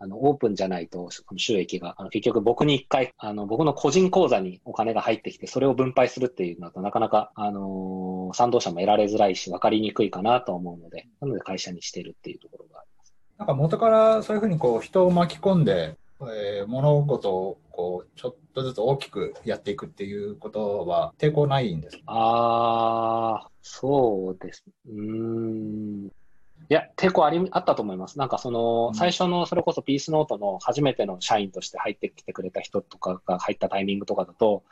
[0.02, 13.14] あの、オープンじゃないと、その収益が、あの、結局僕に一回、あの、僕の個人口座にお金が入ってきて、それを分配するっていうのだとなかなか、あのー、賛同者も得られづらいし、分かりにくいかなと思うので、なので会社にしてるっていうところがあります。
[13.36, 22.02] なんか元からそういうふうにこう、人を巻き込んで、えー、物事をこう、ちょっとずつ大きくやっていくっていうことは抵抗ないんですか？
[22.06, 24.64] ああ、そうです。
[24.88, 26.08] うん。
[26.70, 28.16] いや、抵抗あり、あったと思います。
[28.16, 34.62] なんかその、最初のそれこそピースノートの初めての社員として入ってきてくれた人とかが入ったタイミングとかだと、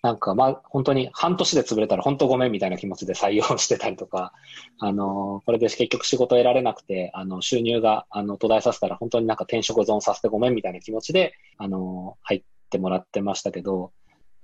[0.00, 4.32] なんかまあ本当に半年で潰れたら本当ごめんみたいな気持ちで採用してたりとか、
[4.78, 13.90] あの、これで結局仕事得られなくて、あの、収入が、あの、途絶えさせたら本当になんか転職ゾーンさせてごめんみたいな気持ちで、あの、入ってもらってましたけど、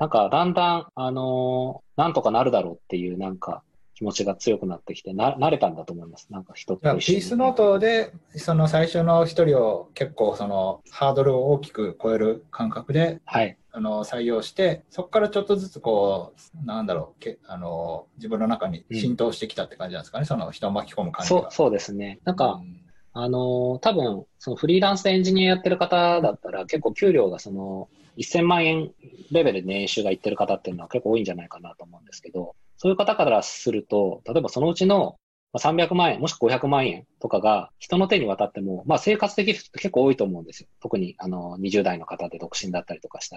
[0.00, 3.62] なんかだんだん、あの、なんとかなるだろうっていうなんか、
[3.96, 6.28] 気持ちが強くなってきてな、慣れたんだと思います。
[6.30, 13.56] なんか人とピースノートで、その最初の一人を結構そのハードルを大きく超える感覚で、はい。
[13.72, 21.40] あの採用して、そこからちょっとずつこう、なんだろう、けあの自分の中に浸透してきたって感じなんですかね、うん、その人を巻き込む感じが。
[21.40, 22.20] そうそうですね。
[22.24, 22.86] なんか、うん
[23.18, 28.92] あの、多分、そのフリーランスでエンジニアやってる方だったら、結構給料がその、1000万円
[29.30, 35.16] レベルで年収がいってる方っていうのは結構多いんじゃないかなと思うんですけど、そういう方からすると、例えばそのうちの
[35.54, 40.68] 300万円、もしくは500万円とかが人の手に渡っても、まあ生活できる人って結構多いと思うんですよ。
[40.80, 43.36] 特にあの20代の方で独身だったりとかした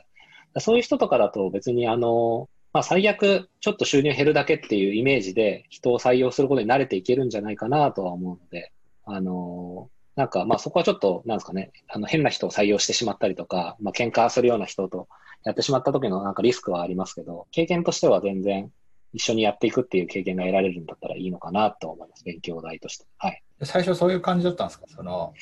[0.55, 0.61] ら。
[0.61, 8.71] そういう人とかだと別にあの、まあ最悪ちょっと収入減るだけっていうイメージで人を採用することに慣れていけるんじゃないかなとは思うので、
[9.05, 15.07] あの、なんかまあそこはちょっと、なんですかね、あの変な人を採用してしまったりとか、まあ喧嘩するような人と
[15.45, 18.71] やってしまった時のなんかリスクはありますけど、経験としては全然
[19.13, 22.23] 一緒にやっていくっていう経験が得られるんだったらいいのかなと思います。
[22.23, 23.05] 勉強代として。
[23.17, 23.41] はい。
[23.63, 24.85] 最初そういう感じだったんですか？
[24.87, 25.33] その、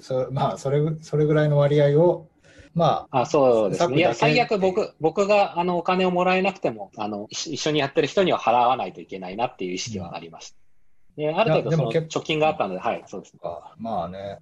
[0.00, 2.28] そまあ、それ、それぐらいの割合を、
[2.74, 3.98] まあ、あそうですね。
[3.98, 10.56] いや、最悪僕、僕があのお金をもらえなくても、あの、一緒にやってる人には払わないといけないなっていう意識はありました。
[11.16, 13.40] で、ある程度その貯金があったので、はい、そうですね。
[13.76, 14.38] まあね、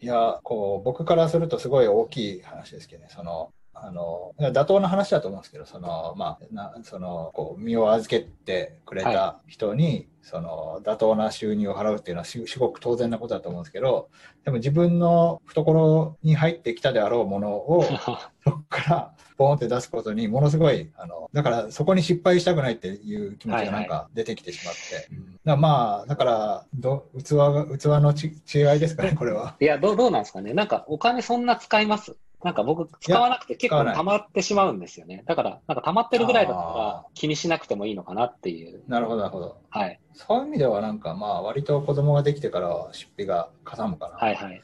[0.00, 3.52] いや、こう、僕からするとすごい大きい話ですけどね、その、
[3.86, 14.08] あの妥当な話だと思うんですけどその、まあ、なそのこう身を預けてくれた人に、はい、その妥当な収入を払うっていうのはすごく当然なことだと思うんですけど
[14.44, 17.84] でも自分の懐に入ってきたであろうものを
[18.42, 29.56] そこからポンって出すことにものすごいあのだからそこに失敗したくないっていう気持ちがなんか出てきてしまって、はいはい、だまあだからど器が器のち違いですかねこれは。
[29.60, 30.54] いやどうどうなんですかね。
[30.54, 32.16] なんかお金そんな使います？
[32.44, 35.24] なんか僕使わなくて結構溜まってしまうんですよね。
[35.26, 38.82] だから、なんか溜まってるぐらいだったら気にしなくてもいいのかなっていう。
[38.86, 39.56] なるほど、なるほど。
[39.70, 39.98] はい。
[40.12, 44.16] そういう意味ではなんかまあ割と子供ができてから出費がかさむかな。
[44.16, 44.62] はいはい。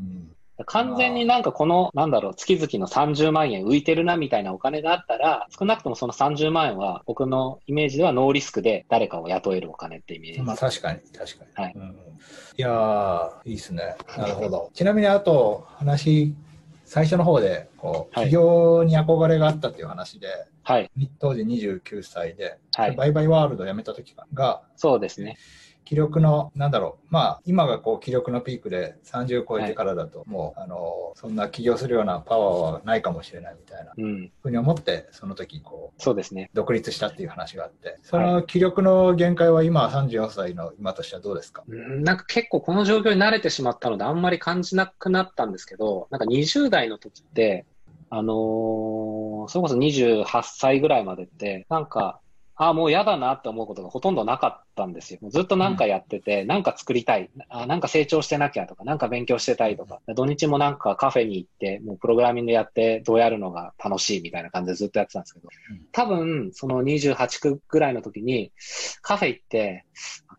[0.00, 0.32] うん
[0.66, 10.42] 完全になんかこの、なんだろう、月々の30万円浮いてるなみたいなお金があったら、少なくともその30万円は、僕のイメージではノーリスクで誰かを雇えるお金ってイメージ。
[10.42, 11.50] まあ確かに、確かに。
[11.54, 11.72] はい。
[11.74, 11.82] うん、
[12.56, 13.96] いやー、いいっすね。
[14.16, 14.70] なるほど。
[14.74, 16.34] ちなみにあと、話、
[16.92, 20.28] 最初の方で、こう、起業に憧れがあったっていう話で、
[20.62, 20.90] はい。
[21.20, 22.96] 当時29歳で、はい。
[22.96, 25.38] バイバイワールド辞めた時が、そうですね。
[25.84, 33.92] 気力の、なんだろう、まあ、今がこう気力のピークで30超えてからだと、もう、はい、あの、そんな起業するようなパワーはないかもしれないみたいな、
[34.42, 36.50] ふうに思って、その時、こう、そうですね。
[36.54, 47.66] 独立したっていう話があって、その気力の限界は今、34歳の今としてはどうですか、うん、なんか結構この状況に慣れてしまったので、あんまり感じなくなったんですけど、なんか20代の時って、
[48.14, 52.20] あのー、それこそ28歳ぐらいまでって、なんか、
[52.54, 55.20] ああ、もう嫌だなって思うことがほとんどなかったんですよ。
[55.30, 57.30] ずっとなんかやってて、なんか作りたい。
[57.48, 65.48] あなんか成長してなきゃとか、なんか勉強してたいとか、土日もなんかカフェに行って、もうプログラミングやってどうやるのが楽しいみたいな感じでずっとやってたんですけど、
[65.92, 68.52] 多分その28区ぐらいの時に
[69.00, 69.86] カフェ行って、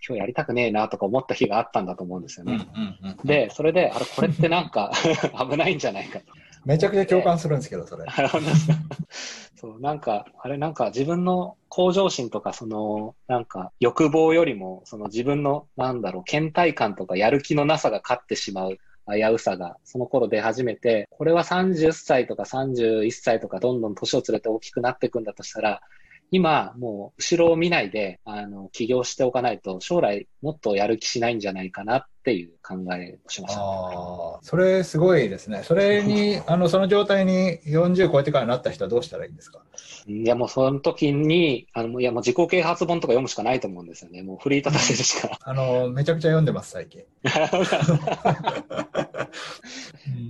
[0.07, 2.67] 今日やりたくねえなとか思った日があったんだと思うんですよね。
[3.23, 4.91] で、それで、あれ、これってなんか
[5.49, 6.25] 危ないんじゃないかと。
[6.65, 8.05] めちゃくちゃ共感するんですけど、それ。
[9.55, 25.81] そう、なんか、あれなんか自分の向上心とか、その、なんか欲望よりも、その自分の、なんだろう、倦怠感とかやる気のなさが勝ってしまう危うさが、その頃出始めて、これは30歳とか31歳とかどんどん年を連れて大きくなっていくんだとしたら、
[26.31, 35.63] 今、もう後ろを見ないで、あの、起業しておかないと、将来もっとやる気しないんじゃないかなっていう考えをしました、ね、ああ、それすごいですね。
[35.63, 39.59] それに、 あの、その状態に40超えてからなった人はどうしたらいいんですか？
[40.07, 44.21] いや、もうその時に、あの、いや、もう自己啓発本とか読むしかないと思うんですよね。
[44.23, 45.37] もうフリー立たせるしか。
[45.41, 47.03] あの、めちゃくちゃ読んでます、最近。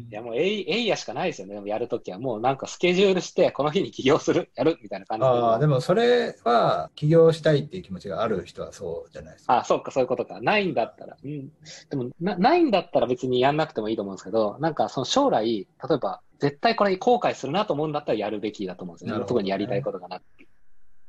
[0.09, 1.59] いや、もうえい、えいやしかないですよね。
[1.65, 2.19] やるときは。
[2.19, 5.27] もうなんかスケジュールして、この日に起業する、やる、みたいな感じで。
[5.27, 9.57] ああ、でもそれは、起業したいっていう気持ちがある人はそうじゃないですか。
[9.57, 10.39] あそうか、そういうことか。
[10.41, 11.17] ないんだったら。
[11.23, 11.51] うん。
[11.89, 19.19] でもな、ないんだったら別にやんなくてもいいと思うんですけど、なんかその将来、例えば、絶対これ後悔するなと思うんだったらやるべきだと思うんですよね。
[19.19, 20.47] ね特にやりたいことがなくて。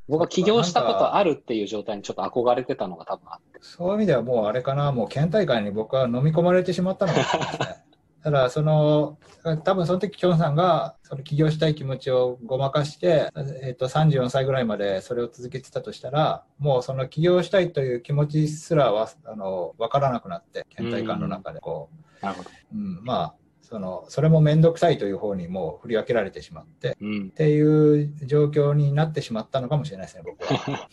[0.07, 3.59] 僕は起業したことあるっていう状態にちょっと憧れてたのが多分あって。
[3.63, 7.85] そういう意味ではもうあれかな、もう県大会に僕は飲み込まれてしまったのかもしれないですね。
[8.25, 9.19] ただ、その、
[9.65, 13.29] 多分その時、キョンさんが、その起業したい気持ちをごまかして、
[13.63, 21.91] えっ、と、34歳ぐらいまでそれを続けてたとしたら、もうその起業したいという気持ちすらは、あの、わからなくなって、倦怠感の中で、こ
[22.23, 22.51] う、なるほど。
[22.73, 30.89] うん、まあ、その、それも面倒くさいという方にもう振り分けられてしまって、うん、っていう状況になってしまったのかもしれないですね、僕は。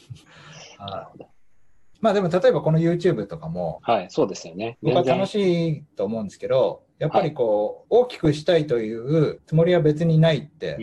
[0.86, 1.29] なるほど。
[2.01, 4.77] まあでも例えばこの YouTube とかも、はい、そうですよね。
[4.82, 10.78] 僕は楽しいと思うんですけど、やっぱりこう、大きくしたいというつもりは別にないって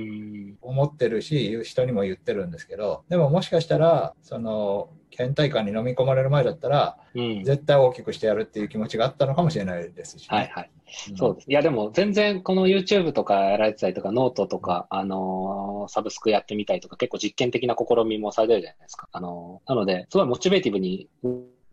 [0.61, 10.71] 思ってるし、人にも言ってるんですけど、でももしかしたら、その、倦怠感に飲み込まれる前だったら、うん、絶対大きくしてやるっていう気持ちがあったのかもしれないですし、ね、はいはい。
[11.11, 11.51] うん、そうです。
[11.51, 19.09] いやでも全然この YouTube とかやられてたりとか、ノートとか、あのー、サブスクやってみたりとか、結構実験的な試みもされてるじゃないですか。
[19.13, 21.09] あのー、なので、すごいモチベーティブに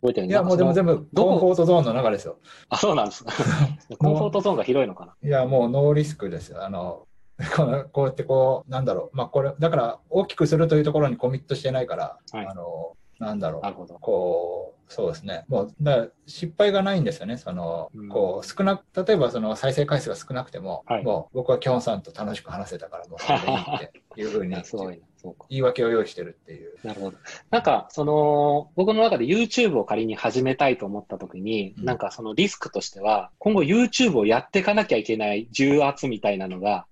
[0.00, 2.38] 思えてるいや、もうでも全部コンフォートゾーンの中ですよ。
[2.68, 3.32] あ、そうなんですか。
[3.98, 5.14] コンフォートゾーンが広いのかな。
[5.22, 6.64] いや、もうノーリスクですよ。
[6.64, 7.06] あの、
[7.92, 9.16] こうやってこう、なんだろう。
[9.16, 13.62] まあ、これ、だから大きくするというところにコミットしてないから、はい、あの、なんだろう。
[13.62, 13.94] なるほど。
[13.94, 15.44] こう、そうですね。
[15.48, 17.36] もう、だから失敗がないんですよね。
[17.36, 25.02] その、うん、こう、少なく、例えばその再生回数が少なくても、はい、もう僕はキョンさんと楽しく話せたから、もうそれでいいっていうふうに すごい
[25.48, 26.74] 言い訳を用意してるっていう。
[26.84, 27.16] なるほど。
[27.50, 36.86] なんか、その、僕の中で YouTube を仮に始めたいと思った時に、うん、なんかそのリスクとしては、今後 YouTube をやっていかなきゃいけない重圧みたいなのが、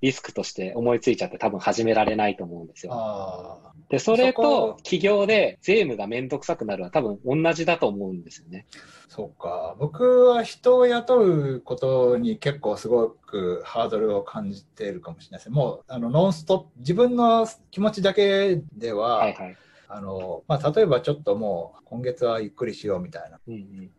[0.00, 3.72] リスクとして思いついちゃって多分始められないと思うんですよ。
[3.88, 8.66] で、それと企業で税務がめんどくさくなるは多分同じだと思うんですよね。
[9.08, 9.76] そうか。
[9.78, 19.56] 僕は人を雇うことに結構すごくハードルを感じているかもしれないですもう、あの、ノンストップ、自分の気持ちだけでは、はいはい、
[19.94, 23.38] あの、まあ、例えばちょっともう今月はゆっくりしようみたいな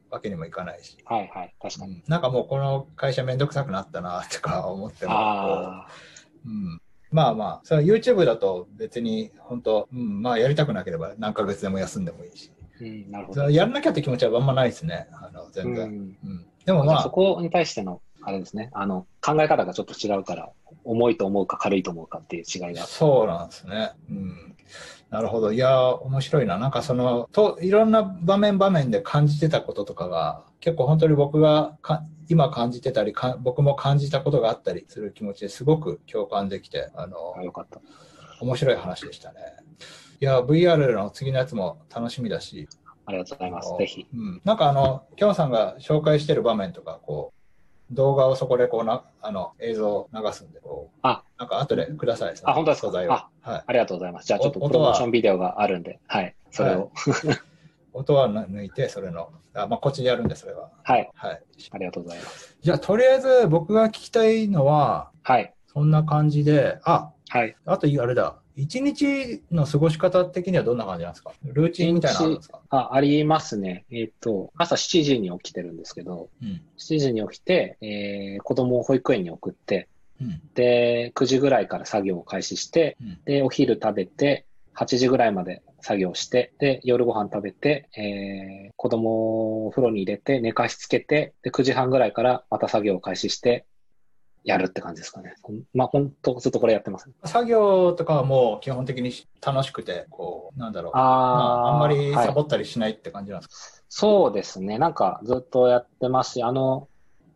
[0.10, 0.98] わけにもいかないし。
[1.06, 2.04] はいはい、確かに。
[2.08, 5.14] なんかもうこの会社めんどくさくなったなとか思っても、
[6.46, 6.82] うん、
[7.12, 12.52] まあまあ、その YouTube だと別に本当、うん、まあやりたくなければ何ヶ月でも休んでもいいし。
[12.82, 13.50] うん、なるほど。
[13.50, 15.08] やらなきゃって気持ちはあんまないですね。
[15.14, 15.86] あの、全然。
[15.86, 17.04] うん、うん、でもまあ。
[17.04, 18.70] そこに対してのあれですね。
[18.74, 20.50] あの、考え方がちょっと違うから、
[20.84, 22.84] 重いと思うか軽いと思うかっていう違いが。
[22.84, 23.92] そうなんですね。
[24.10, 24.56] うん。
[25.10, 25.52] なるほど。
[25.52, 26.58] いやー、面白いな。
[26.58, 37.80] なんかその、と、いろんな場面場面で感じてたこととかが、結構本当に僕がか今感じてたりか、僕も感じたことがあったりする気持ちですごく共感できて、あのあ、よかった。
[38.42, 39.40] 面白い話でしたね。
[40.20, 42.68] いや、VR の次のやつも楽しみだし、
[43.06, 44.08] ありがとうございますぜひ。
[44.14, 47.35] うん、なんかあの、きょんさんが紹介してる場面とか、こう、
[47.92, 52.34] 動画をそこでこうな、あの、映像を流すんで、こう、あなんか後でください。
[52.44, 52.88] あ本当ですか？
[52.88, 53.14] 素材を。
[53.14, 53.64] あはい。
[53.68, 54.28] ありがとうございます。
[54.28, 56.36] じゃあちょっとおプロモーションビデオがあるんで、はい。
[56.52, 56.92] それを。
[57.94, 60.70] 音は抜いて、それの、あまあ、こっちでやるんで、それは。
[60.84, 61.10] はい。
[61.16, 61.42] はい。
[61.72, 62.58] ありがとうございます。
[62.62, 65.54] じゃあ、とりあえず僕が聞きたいのは、はい。
[65.68, 67.56] そんな感じで、あ、はい。
[67.66, 71.32] あと、あれだ、一日の過ごし方的にはどんな感じなんですか？
[71.44, 72.62] ルーチンみたいなのあるんですか？
[72.70, 73.86] あ、ありますね。
[73.92, 76.62] えっ、と、朝7時に起きてるんですけど、うん。
[76.78, 79.88] 7時に起きて、えー、子供を保育園に送って、
[80.22, 80.42] うん。
[80.54, 84.46] で、9時ぐらいから作業を開始して、うんで、お昼食べて、
[84.76, 89.10] 8時ぐらいまで作業して、で、夜ご飯食べて、えー、子供
[89.64, 93.66] をお風呂に入れて、寝かしつけて、で、9時半ぐらいからまた作業を開始して、
[94.46, 95.34] やるって感じですかね。
[95.74, 97.10] まあ、ほんとずっとこれやってます。
[97.26, 99.12] 作業とかはもう基本的に
[99.44, 100.92] 楽しくて、こう、なんだろう。
[100.94, 104.78] あーまあ、あんまりはいサボったりしないって感じなんですか、そうですね。
[104.78, 106.88] なんかずっとやってますし、あの、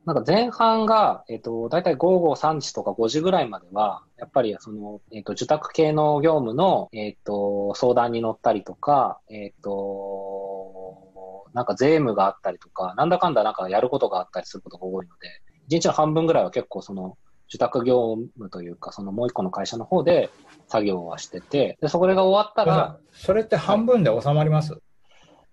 [0.06, 17.16] なんか前半が、えっ、と、だいたい午後3時とか5時ぐらいまでは、やっぱりその、えっ、と、受託系の業務の、えっ、と、相談に乗ったりとか、えっ、と、なんか税務があったりとか、なんだかんだなんかやることがあったりすることが多いので、一日の半分ぐらいは結構その、
[17.48, 20.30] 受託業務というか、そのもう一個の会社の方で
[20.68, 24.80] 作業はしてて、で、そこが終わったら、それって半分で収まります、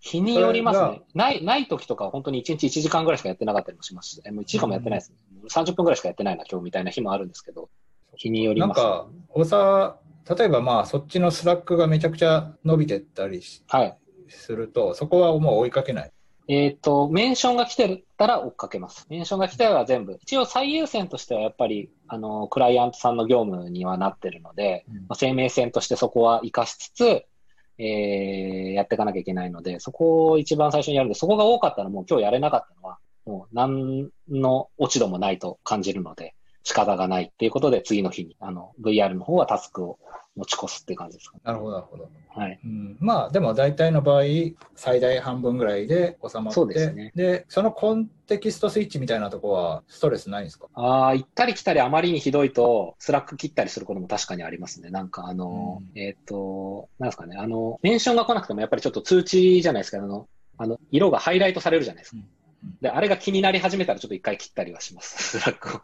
[0.00, 1.02] 日によりますね。
[1.14, 5.16] ない、ない時とかは本当に1日1時間ぐらいしかやってなかったりもしますし、えもう1時間もやってないですね。
[5.50, 7.68] 30分ぐらいしかやってないな、今日みたいな日もあるんですけど、
[8.16, 9.98] 日によります、なんか、おさ、
[10.38, 13.98] 例えばまあ、そっちの Slack がめちゃくちゃ伸びてったりしはい。
[14.28, 16.12] すると、そこはもう追いかけない？
[16.48, 19.06] えっ、と、メンションが来てたら追っかけます。
[19.10, 20.18] メンションが来たら全部。
[20.22, 27.24] 一応最優先としてはやっぱり、あの、クライアントさんの業務にはなってるので、まあ、生命線としてそこは活かしつつ、
[27.78, 39.98] えー、やっていかなきゃいけないので、そこを一番最初にやるんで、そこが多かったらもう今日やれなかったのは、もう何の落ち度もないと感じるので、仕方がないっていうことで、次の日に、あの、VR の方はタスクを
[40.36, 41.40] 持ち越すっていう感じですかね。
[41.44, 42.08] なるほど、なるほど。
[42.28, 42.60] はい。
[42.64, 44.22] うん、まあ、でも大体の場合、
[44.74, 50.66] 最大半分ぐらいで収まって、そうですねで、そのコンテキストスイッチみたいなとこはストレスないんですか？
[50.74, 54.90] ああ、行ったり来たりあまりにひどいと、 Slack 切ったりすることも確かにありますね。
[54.90, 60.28] なんかあの、うえっ、と、なんですかね、あの、メンションが来なくてもやっぱりちょっと通知じゃないですか、あの、
[60.58, 62.16] あの、色がハイライトされるじゃないですか。
[62.18, 62.28] うんうん
[62.80, 65.80] で、あれが気になり始めたらちょっと一回切ったりはします、Slack を。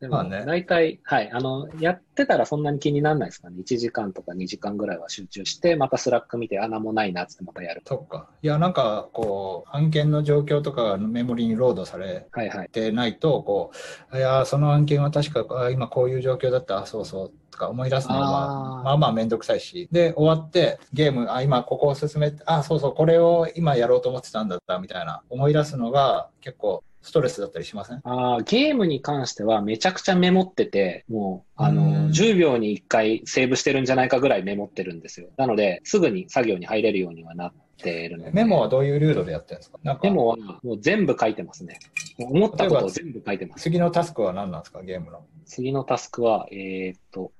[0.00, 3.56] でも、まあね大体、はい、あの、やってたらそんなに気にならないですかね。
[3.60, 7.82] 1時間とか2時間ぐらいは集中して、また Slack 見て、あ、なんもないなっつってまたやる。
[7.84, 8.28] そっか。
[8.42, 12.68] いや、なんか、こう、案件の状況とかがメモリにロードされはいはい。
[12.68, 13.72] てないと、こ
[14.12, 19.88] う、いや、その案件は確か、あ今こういう状況だった、あそうそう、とか思い出すのあは、ーまあまあめんどくさいし。
[19.90, 28.00] で、終わって、ゲーム、あ、今ここを進めて、あ、そうそう、これを今やろうと思ってたんだった、みたいな、思い出すのが結構ストレスだったりしません？
[28.04, 35.28] あーゲームに関してはめちゃくちゃメモってて、もう、あの、うん10秒に1回セーブしてるんじゃないかぐらいメモってるんですよ。
[35.36, 38.30] なので、すぐに作業に入れるようにはなっているので。
[38.32, 39.78] メモはどういうルールでやってるんですか？
[39.82, 41.78] なんかメモはもう全部書いてますね。
[42.18, 43.62] 思ったことを全部書いてます。
[43.62, 45.24] 次のタスクは何なんですか、ゲームの。
[45.44, 47.30] 次のタスクは、えーっと、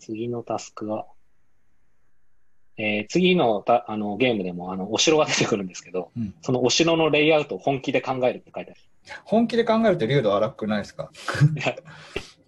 [0.00, 1.06] 次のタスクは、
[2.76, 8.80] えー次のたあのゲームでもあのお城が出てくるんですけど、うんそのお城のレイアウトを本気で考えるって書いてある。
[9.24, 11.10] 本気で考えると流度荒くないですか？
[11.56, 11.76] いや、い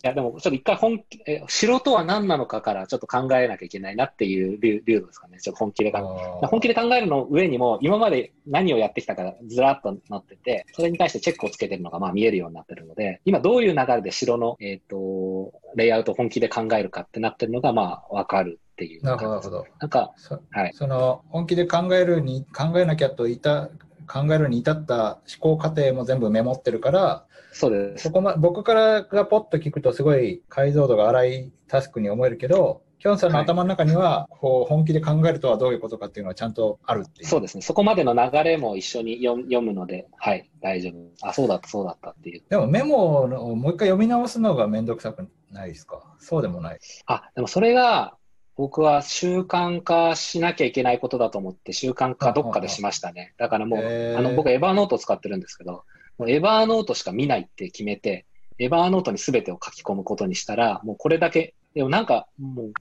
[0.02, 5.40] やでもちょっと一回本気、え城とは何なのかからちょっと考えなきゃいけないなっていう流流度ですかね。
[5.40, 5.98] ちょっと本気で考
[6.42, 19.12] え本気で考えるの上にも、今まで何をやってきたかずらっとなってて、それに対してチェックをつけてるのがまあ見えるようになってるので、今どういう流れで城の、えっ、と、レイアウトを本気で考えるかってなってるのがまあわかるっていうな。
[19.12, 19.66] るほど、なるほど。
[19.80, 20.72] なんか、そはい。
[20.74, 23.70] その本気で考えるに考えなきゃといた
[24.06, 28.10] 考えるに至った思考過程も全部メモってるからそうですそ。
[28.10, 37.28] こま僕からがポッと聞くとすごい解像度が荒いタスクに思えるけどきょんさんの頭の中にはこう本気で考えるとはどういうことかっていうのはちゃんとあるっていう。
[37.28, 37.62] そうですね。
[37.62, 40.94] そこまでの流れも一緒に読読むので、はい、大丈夫。
[41.28, 42.42] あ、そうだった、そうだったっていう。
[42.48, 46.02] でもメモをもう一回読み直すのがめんどくさくないですか？
[46.18, 46.78] そうでもない。
[47.04, 48.16] あ、でもそれが、
[48.56, 53.34] 僕は習慣化しなきゃいけないことだと思って習慣化どっかでしましたね。
[53.36, 55.84] だからもう、あの、僕エヴァーノートを使ってるんですけど、
[56.18, 58.24] もうエバーノートしか見ないって決めて、
[58.58, 62.72] エバーノートに全てを書き込むことにしたら、もうこれだけ、でもなんか、もう、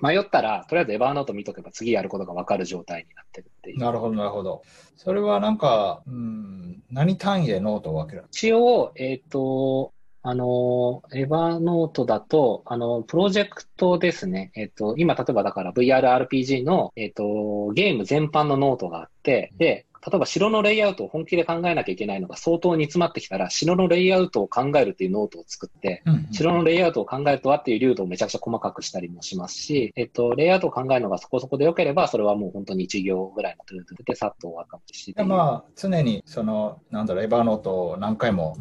[0.00, 3.78] 迷ったら、とりあえずエバーノート見とけば次やることが分かる状態になってるっていう。
[3.78, 4.62] なるほど、なるほど。
[4.96, 9.92] それはなんか、うん、何単位でノートを分ける一応、えっ、ー、と、
[10.22, 14.50] あの、 Evernote だと、あの、プロジェクトですね。
[14.56, 35.26] えっ、と、今、例えばだから VRRPG の、えっ、と、ゲーム全般のノートがあって、で、例えば城のレイアウトを本気で考えなきゃいけないのが相当煮詰まってきたら、城のレイアウトを考えるっていうノートを作って、うんうん、城のレイアウトを考えるとはっていう粒度をめちゃくちゃ細かくしたりもしますし、えっと、レイアウトを考えるのがそこそこで良ければ、それはもう本当に1行ぐらいの ToDo でさっと終わるかもしれない。
[35.26, 38.56] まあ、常にその、なんだろう、 Evernote を何回も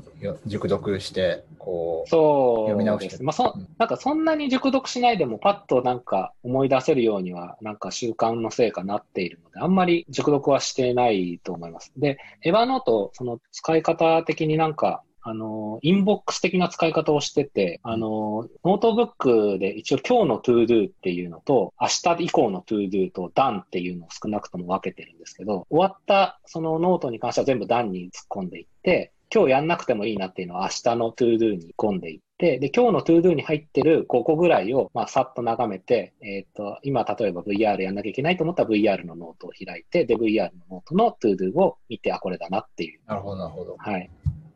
[0.45, 3.23] 熟読して、こう、そう読み直して。
[3.23, 11.91] まあ、そ、なんかそんなに熟読しないでも、パッとなんか思い出せるようには、なんか習慣のせいかなっているので、あんまり熟読はしてないと思います。
[11.97, 38.69] で、 Evernote、その使い方的になんか、あの、インボックス的な使い方をしてて、あの、ノートブックで一応今日の ToDo っていうのと、明日以降の ToDo と Done っていうのを少なくとも分けてるんですけど、終わったそのノートに関しては全部 Done に突っ込んでいって、今日やんなくてもいいなっていうのは明日の ToDo に込んでいって、で、今日の ToDo に入ってる5個ぐらいを、まあ、さっと眺めて、えっ、ー、と、今、例えば VR やんなきゃいけないと思ったら
[38.69, 42.99] VR のノートを開いて、で、VR のノートの ToDo を見て、あ、これだなっていう。
[43.05, 43.75] なるほど、なるほど。
[43.77, 44.09] はい。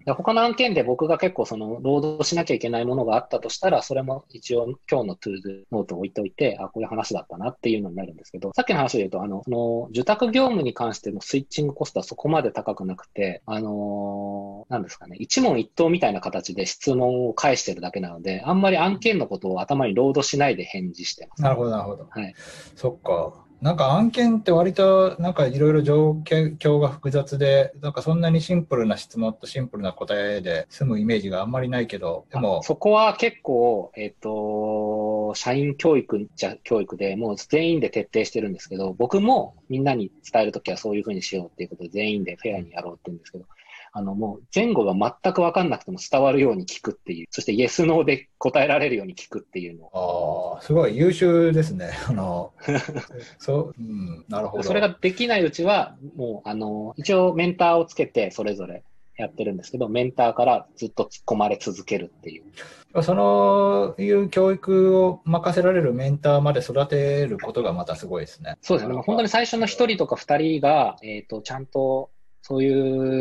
[0.06, 21.42] 他の案件で僕が結構その、労働しなきゃいけないものがあったとしたら、それも一応今日の ToDo ノートを置いておいて、あ、こういう話だったなっていうのになるんですけど、さっきの話で言うと、あの、その、受託業務に関してのスイッチングコストはそこまで高くなくて、あのー、なんですかね、一問一答みたいな形で質問を返してるだけなので、あんまり案件のことを頭にロードしないで返事してます。
[21.42, 22.08] なるほど、なるほど。
[22.10, 22.34] はい。
[22.76, 23.41] そっか。
[23.62, 32.64] なんか案件って割となんかいろいろ状況が複雑で、なんかそんなにシンプルな質問とシンプルな答えで済むイメージがあんまりないけど、でも。
[32.64, 43.46] そこは結構、えっ、ー、と、社員教育じゃ教育でもう全員で徹底してるんですけど、僕もみんなに伝えるときはそういうふうにしようっていうことで全員でフェアにやろうって言うんですけど、
[43.94, 51.92] あの、もう前後が全くわかんなくても伝わるように聞くっていう、そしてイエス、ノーで答えられるように聞くっていうのああ、すごい優秀ですね。
[52.08, 52.54] あの、
[53.38, 54.64] そう、うん、なるほど。
[54.64, 58.84] それができないうちは、もう、あの、一応メンターをつけて、それぞれ
[59.18, 63.04] やってるんですけど、メンターからずっと突っ込まれ続けるっていう。
[63.04, 68.58] そのいう教育を任せられるメンターまで育てることがまたすごいですね。
[68.62, 68.96] そうですね。
[68.96, 72.10] 本当に最初の一人とか二人が、えっ、ー、と、ちゃんと
[72.42, 72.70] そうい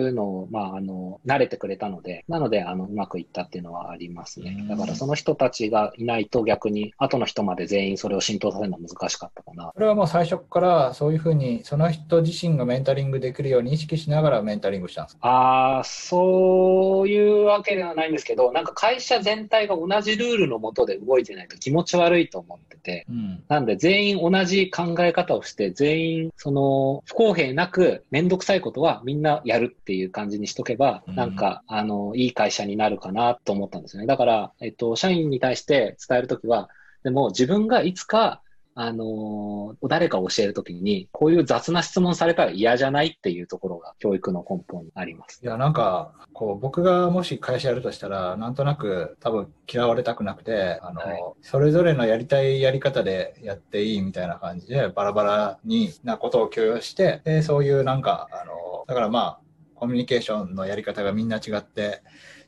[0.09, 4.67] うのを、まあ、あの、慣れてくれたので、なので、あの、うまくいったっていうのはありますね。
[4.69, 9.73] だからその人たちがいないと逆に、後の人まで全員それを浸透させるのは難しかったかな。
[9.75, 15.29] これはもう最初からそういうふうに、その人自身がメンタリングできるように意識しながらメンタリングしたんですか？
[15.29, 34.07] ああ、そういうわけではないんですけど、なんか会社全体が同じルールのもとで動いてないと気持ち悪いと思ってて、うん、なんで全員同じ考え方をして、全員、その、不公平なくめんどくさいことはみんなやるっていう感じにしとけば、なんか、あの、いい会社になるかなと思ったんですよね。
[34.07, 36.69] だから、えっと、社員に対して伝えるときは、
[37.03, 38.41] でも自分がいつか、
[38.83, 45.39] あのー、誰かを教えるときに、こういう雑な質問されたら嫌じゃないっていうところが教育の根本にあります。
[45.45, 59.41] いや、なんか、こう、僕がもし会社やるとしたら、なんとなく多分嫌われたくなくて、あの、はい、それぞれのやりたいやり方でやっていいみたいな感じで、バラバラになことを許容して、で、そういうなんか、あの、だからまあ、
[59.75, 62.03] コミュニケーションのやり方がみんな違って、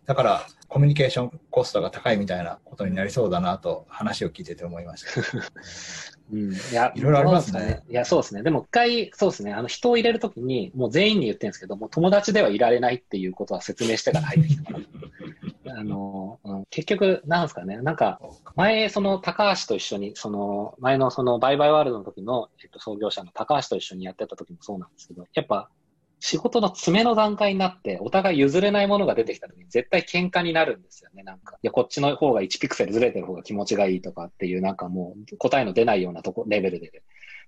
[0.06, 5.20] だからコミュニケーションコストが高いみたいなことになりそうだなと話を聞いてて思いました。
[6.30, 7.82] うん、いや、いろいろありますね。
[7.88, 8.42] いや、そうですね。
[8.42, 9.52] でも一回、そうですね。
[9.52, 14.84] あの、人を入れるときに、もう全員に言ってるんですけど、もう友達ではいられないっていうことは説明してから入ってきたから。
[15.78, 17.78] あの、うん、結局、なんですかね。
[17.78, 18.20] なんか、
[18.56, 25.70] 前、その、高橋と一緒に、その、前のその、バイバイワールドの時の、えっと、創業者の高橋と一緒にやってた時もそうなんですけど、やっぱ、
[26.24, 31.24] 仕事の詰めの段階になって、お互い譲れないものが出てきた時に絶対喧嘩になるんですよね。
[31.24, 37.02] なんか、いや、こっちの方が1ピクセルずれてる方が気持ちがいいとかっていう、なんかもう答えの出ないようなとこ、レベルで。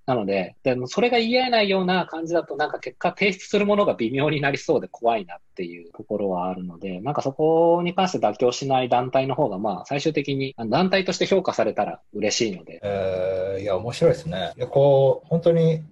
[0.07, 12.81] なので、でもそれが言い合えないような感じだと、なんか結果提出するものが微妙になりそうで怖いなっていうところはあるので、なんかそこに関して妥協しない団体の方が、まあ最終的に団体として評価されたら嬉しいので。
[12.83, 14.53] えー、いや、面白いですね。
[14.57, 15.83] いや、こう、本当に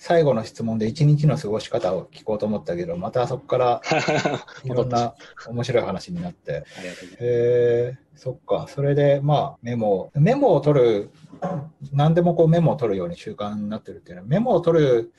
[0.00, 3.82] 最後の質問で一日の過ごし方を聞こうと思ったけど、またそこから
[4.64, 5.14] いろんな
[5.46, 6.64] 面白い話になって。
[7.20, 8.64] えー、そっか。
[8.66, 11.10] それで、まあ、メモ、メモを取る、
[11.92, 15.12] 何でもこうメモを取るように習慣になってるっていうのは、メモを取る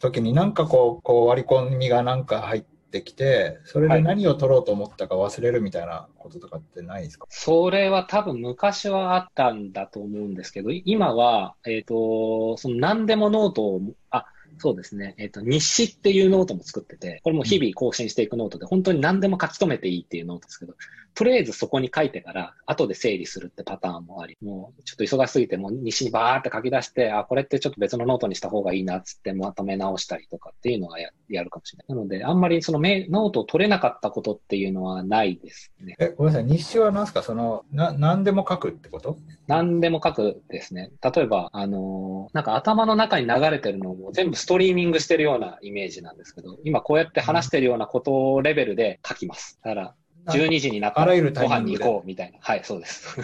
[0.00, 13.80] 時になんかこう、こう割り込みがなんか入って、ってきて、それで何を取ろうと思ったか忘れるみたいなこととかってないですか、それは多分昔はあったんだと思うんですけど、今は、えっ、と、その何でもノートを、
[14.10, 14.26] あ、
[14.58, 15.14] そうですね。
[15.18, 20.74] えっ、と、日誌っていうノートも作ってて、これも日々更新していくノートで、本当に何でも書き留めていいっていうノートですけど、
[21.14, 31.96] とりあえずそこに書いてから、後で整理するってパターンもあり、もうちょっと忙しすぎて、もう日誌にバーって書き出して、あ、これってちょっと別のノートにした方がいいなっつってまとめ直したりとかっていうのはややるかもしれない。
[31.96, 35.96] なので、あんまりそのメノートを取れなかったことっていうのはないですね。
[35.98, 36.50] え、ごめんなさい。
[36.50, 37.22] 日誌は何ですか？
[37.22, 39.18] その、な、何でも書くってこと？
[39.46, 40.90] 何でも書くですね。
[41.02, 49.58] 例えば、あのーなんか頭の中に流れてるのを全部ストリーミングしてるようなイメージなんですけど、今こうやって話してるようなことレベルで書きます。
[49.64, 49.94] だから、
[50.28, 52.38] 12時になったらあらゆるタご飯に行こうみたいな。
[52.40, 53.20] はい、そうです。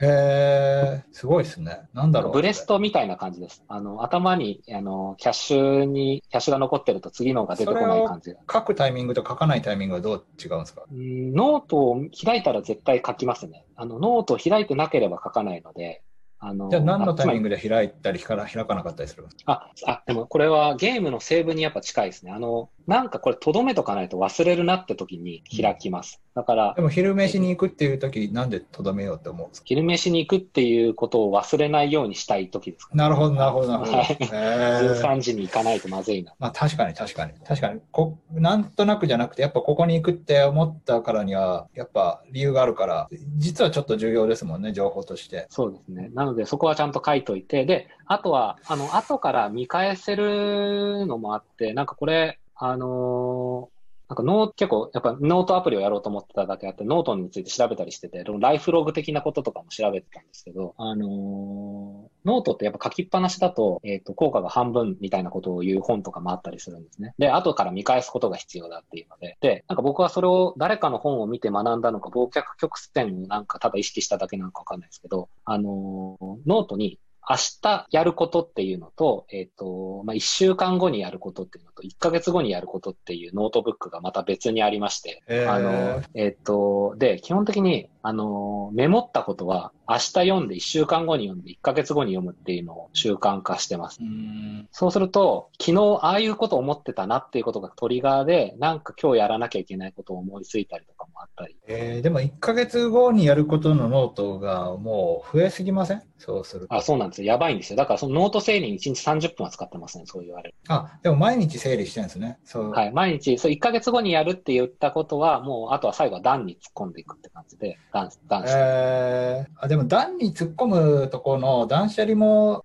[0.00, 1.82] へえ、すごいですね。
[1.92, 2.32] なんだろう。
[2.32, 3.62] ブレストみたいな感じです。
[3.68, 8.40] あの、頭に、あの、キャッシュに、キャッシュが残ってると次のが出てこない感じが。
[8.50, 10.84] 書くタイミングと書かないタイミングはどう違うんですか？
[10.90, 13.66] うんノートを開いたら絶対書きますね。
[13.76, 16.02] あの、ノートを開いてなければ書かないので、
[16.44, 22.32] あの、じゃあ何のタイミンググで開いたり開かなかったりするんですかあ、あ、でもこれはゲームのセーブにやっぱ近いですね。
[22.32, 26.20] あの、なんかこれ留めとかないと忘れるなって時に開きます。
[26.34, 29.66] だからで、も昼飯に行くっていう時なんでとどめようって思うんですか？
[29.66, 33.98] 昼飯に行くっていうことを忘れないようにしたい時ですかなるほど、なるほど、なるほど。
[33.98, 36.32] はいへー13時に行かないとまずいな。
[36.38, 37.32] まあ確かに確かに。
[37.46, 38.18] 確かにこ。
[38.32, 45.46] なんとなくじゃなくて、やっぱここに行くって思ったからには、やっぱ理由があるから、実はちょっと重要ですもんね、情報として。
[45.50, 46.10] そうですね。
[46.14, 67.14] なので、そこはちゃんと書いといて、で、あとは、あの、後から見返せるのもあって、なんかこれ、あのーなんかノート結構、やっぱノートアプリをやろうと思ってただけあって、ノートについて調べたりしてて、ライフログ的なこととかも調べてたんですけど、あのーノートってやっぱ書きっぱなしだと、えっ、と、効果が半分みたいなことを言う本とかもあったりするんですね。
[67.18, 76.98] で、後から見返すことが必要だっていうので、で、なんか僕はそれを誰かの本を見て学んだのか、忘却曲線をなんかただ意識しただけなのかわかんないですけど、あのーノートに
[77.28, 85.52] 明日やることっていうのと、えっ、と、まあ、1週間後にやることっていうのと、1ヶ月後にやることっていうノートブックがまた別にありまして、へー。
[85.52, 94.04] あの、えっ、と、で、基本的に、あの、メモったことは、明日読んで1週間後に読んで1ヶ月後に読むっていうのを習慣化してますう。
[94.04, 94.68] ん。
[94.72, 101.56] そうすると、昨日ああいうことを思ってたなっていうことがトリガーで、なんか今日やらなきゃいけないことを思いついたりとかもあったり。
[101.68, 106.02] えーでも1ヶ月後にやることのノートがもう増えすぎません？
[106.18, 106.74] そうすると。
[106.74, 107.28] あ、そうなんですよ。
[107.28, 107.76] やばいんですよ。
[107.76, 110.04] だからそのノート整理に1日30分は使ってますね。
[110.06, 110.54] そう言われる。
[110.68, 112.38] あ、でも毎日整理してるんですね。
[112.44, 112.70] そう。
[112.70, 112.92] はい。
[112.92, 118.52] 毎日、そう1ヶ月後にやるって言ったことは、もうあとは最後は段に突っ込んでいくって感じで、段、段して。
[118.56, 122.64] えー、あでも段に突っ込むところの断捨離も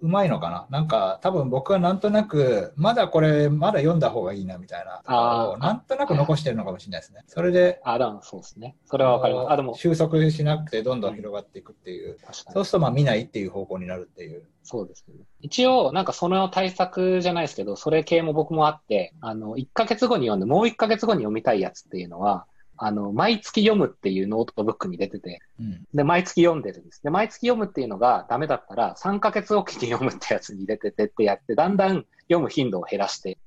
[0.00, 0.66] うまいのかな？
[0.70, 7.22] なんか多分僕はなんとなくまだこれまだ読んだ方がいいなみたいなあーなんとなく残してるのかもしれないですね。
[7.26, 8.76] それであ、でもそうですね。
[8.84, 9.52] それはわかります。
[9.52, 12.16] あ、でも、収束しなくてどんどん広がっていくっていう。
[12.20, 14.44] 確かにそうするとまあ見ないっていう方向になるっていう。
[14.62, 15.14] そうですね。
[15.40, 22.46] 一応、なんかその対策じゃないですけど、それ系も僕もあって、あの、1ヶ月後に読んで、もう1ヶ月後に読みたいやつっていうのは、
[22.78, 25.84] あの、毎月読むっていうノートブックに出てて、うん。
[25.92, 27.02] で、毎月読んでるんです。
[27.02, 33.38] で、毎月読むっていうのがダメだったら、3ヶ月おきに読むってやつに入れててってやって、だんだん読む頻度を減らして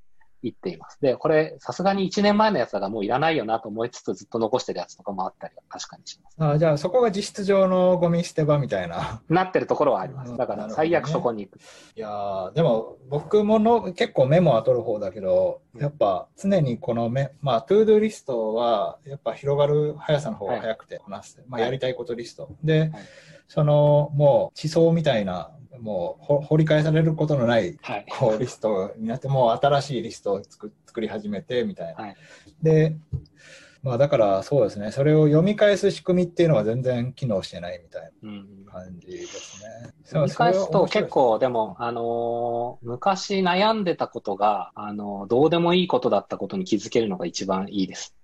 [0.43, 0.99] いっています。
[1.01, 6.35] で、これ、さすがに1年前のやつだからもういらないよなと思いつつずっと残してるやつとかもあったりは確かにします。
[6.39, 9.21] あじゃあそこが実質上のゴミ捨て場みたいな。
[9.29, 10.35] なってるところはあります。
[10.35, 11.59] だから、最悪そこに行く。
[11.95, 22.49] いやーでも僕もの結構メモは取る方だけど、やっぱ常にこのメ、まあ、 ToDo リストはやっぱ広がる速さの方が速くてこなす、まあ、はいやりたいことリスト。
[22.63, 22.91] で、
[23.53, 28.05] そのもう地層みたいな、もうほ掘り返されることのないはい。
[28.09, 32.01] こうリストになって、もう新しいリストを作作り始めてみたいな。
[32.01, 32.15] はい
[32.63, 32.95] で、
[33.83, 39.61] まあだからそうですね、それを読み返す仕組みっていうのは全然機能してないみたいうんな感じです
[40.13, 40.21] ね。
[40.21, 48.15] 見返すと結構構、でも、あのー昔悩んでたことが、あのーどうでもいいことだったことに気づけるのが一番いいです。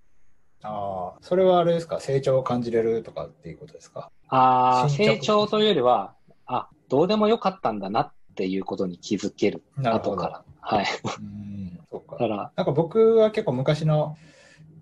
[0.64, 4.12] ああ、それはあれですか、成長を感じれるとかっていうことですか？
[4.30, 10.16] ああ、成長というよりは、あ、どうでもよかったんだなっていうことに気づける、なるほど。
[10.16, 10.44] 後から。
[10.60, 10.86] はい。
[11.20, 12.18] うん、そうか。
[12.18, 14.18] だから、なんか僕は結構昔の、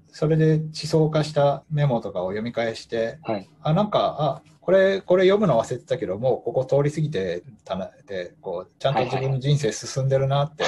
[0.07, 3.49] それで地層化したメモとかを読み返して、はい。
[3.61, 10.63] あ、なんか、あ、これ、これ読むの忘れてたけど、もうここ通り過ぎてたなって、こう、ちゃんと自分の人生進んでるなって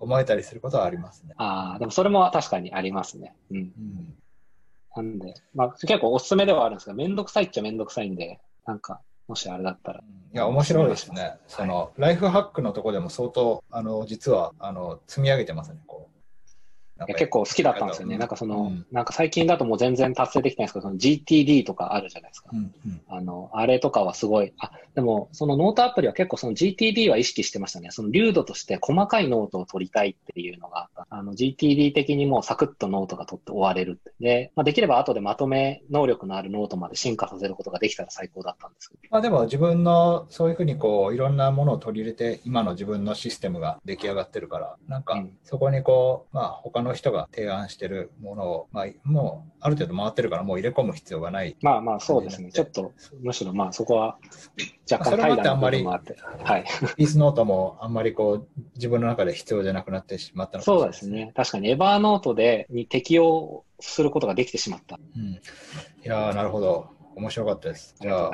[0.00, 1.34] 思えたりすることはありますね。
[1.36, 3.34] ああ、でもそれも確かにありますね。
[3.50, 3.56] うん。
[3.56, 4.14] うん。
[4.96, 10.00] なんで、まあ結構おすすめではあるんですが、めんどくさいっちゃめんどくさいんで、なんか、もしあれだったら。
[10.00, 11.36] いや、面白いですね。
[11.46, 15.80] そはいの、ライフハックのとこでも相当、あの、実は、あの、積み上げてますね、
[17.06, 18.14] 結構好きだったんですよね。
[18.14, 22.50] うんなんかその、うんなんか最近だともう全然達成できてないんですけど、その GTD とかあるじゃないですか。
[22.52, 27.90] うんうんあの、あれとかはすごい、あ、でも、そのノートアプリは結構その GTD は意識してましたね。
[27.90, 31.06] その粒度として細かいノートを取りたいっていうのがあった。
[31.10, 34.12] あの、GTD 的にもうサクッとノートが取って終われるって。
[34.20, 39.00] で、まあ、できれば後でまとめ能力のあるノートまで進化させることができたら最高だったんですけど。
[39.10, 52.50] まあでも自分のそういうふうにこういろんなものを取り入れて今の自分のシステムが出来上がってるからなんかうんそこにこうまあ他の人が提案してるものをまあもうある程度回ってるからもう入れ込む必要がないまあまあそうですね。
[52.52, 54.18] ちょっと、むしろまあそこは
[54.90, 56.16] 若干怠惰な部ってあって。
[56.44, 56.64] はい。
[56.96, 61.32] ピースノートもあんまりこう自分の中で必要じゃなくなってしまったのかもしれないそうですね。
[61.34, 64.98] 確かにエバーノートでに適用することができてしまった。
[65.16, 65.40] うん、い
[66.04, 68.30] やーなるほど面白かったですじゃあ。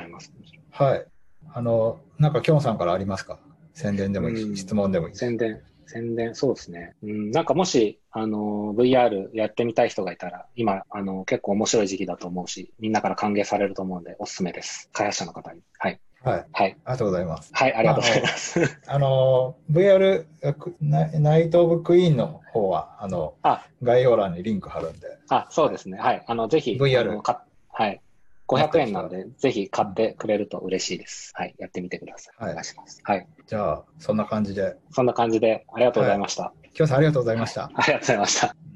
[0.70, 1.06] はい
[1.52, 3.38] あのなんかきょんさんからありますか？
[3.74, 6.94] 宣伝でもいいし、うん質問でもいいし宣伝、宣伝、そうですね。
[7.02, 14.88] うん、なんかもし、あの、VR やってみたい人がいたら、今、あの、結構面白い時期だと思うし、みんなから歓迎されると思うんで、おすすめです。
[14.92, 15.60] 開発者の方に。
[15.78, 16.00] はい。
[16.22, 16.76] はいはい。
[16.84, 18.78] ありがとうございますはい、ありがとうございます。
[18.86, 20.24] あの VR
[20.58, 25.98] クナナイト・オブ・クイーンの方はあのあ、概要欄にリンク貼るんで、あ、そうですね。
[25.98, 26.24] はい。
[26.26, 27.20] あの、ぜひ、VR
[27.68, 28.00] はい。
[28.48, 31.32] 500円なんで、ぜひ買ってくれると嬉しいです。
[31.34, 31.54] はい。
[31.58, 32.42] やってみてください。
[32.42, 33.00] はいお願いします。
[33.02, 33.26] はい。
[33.46, 36.52] じゃあそんな感じで、そんな感じで、ありがとうございました。
[36.72, 37.70] きょんさんありがとうございました。
[37.74, 38.73] ありがとうございました。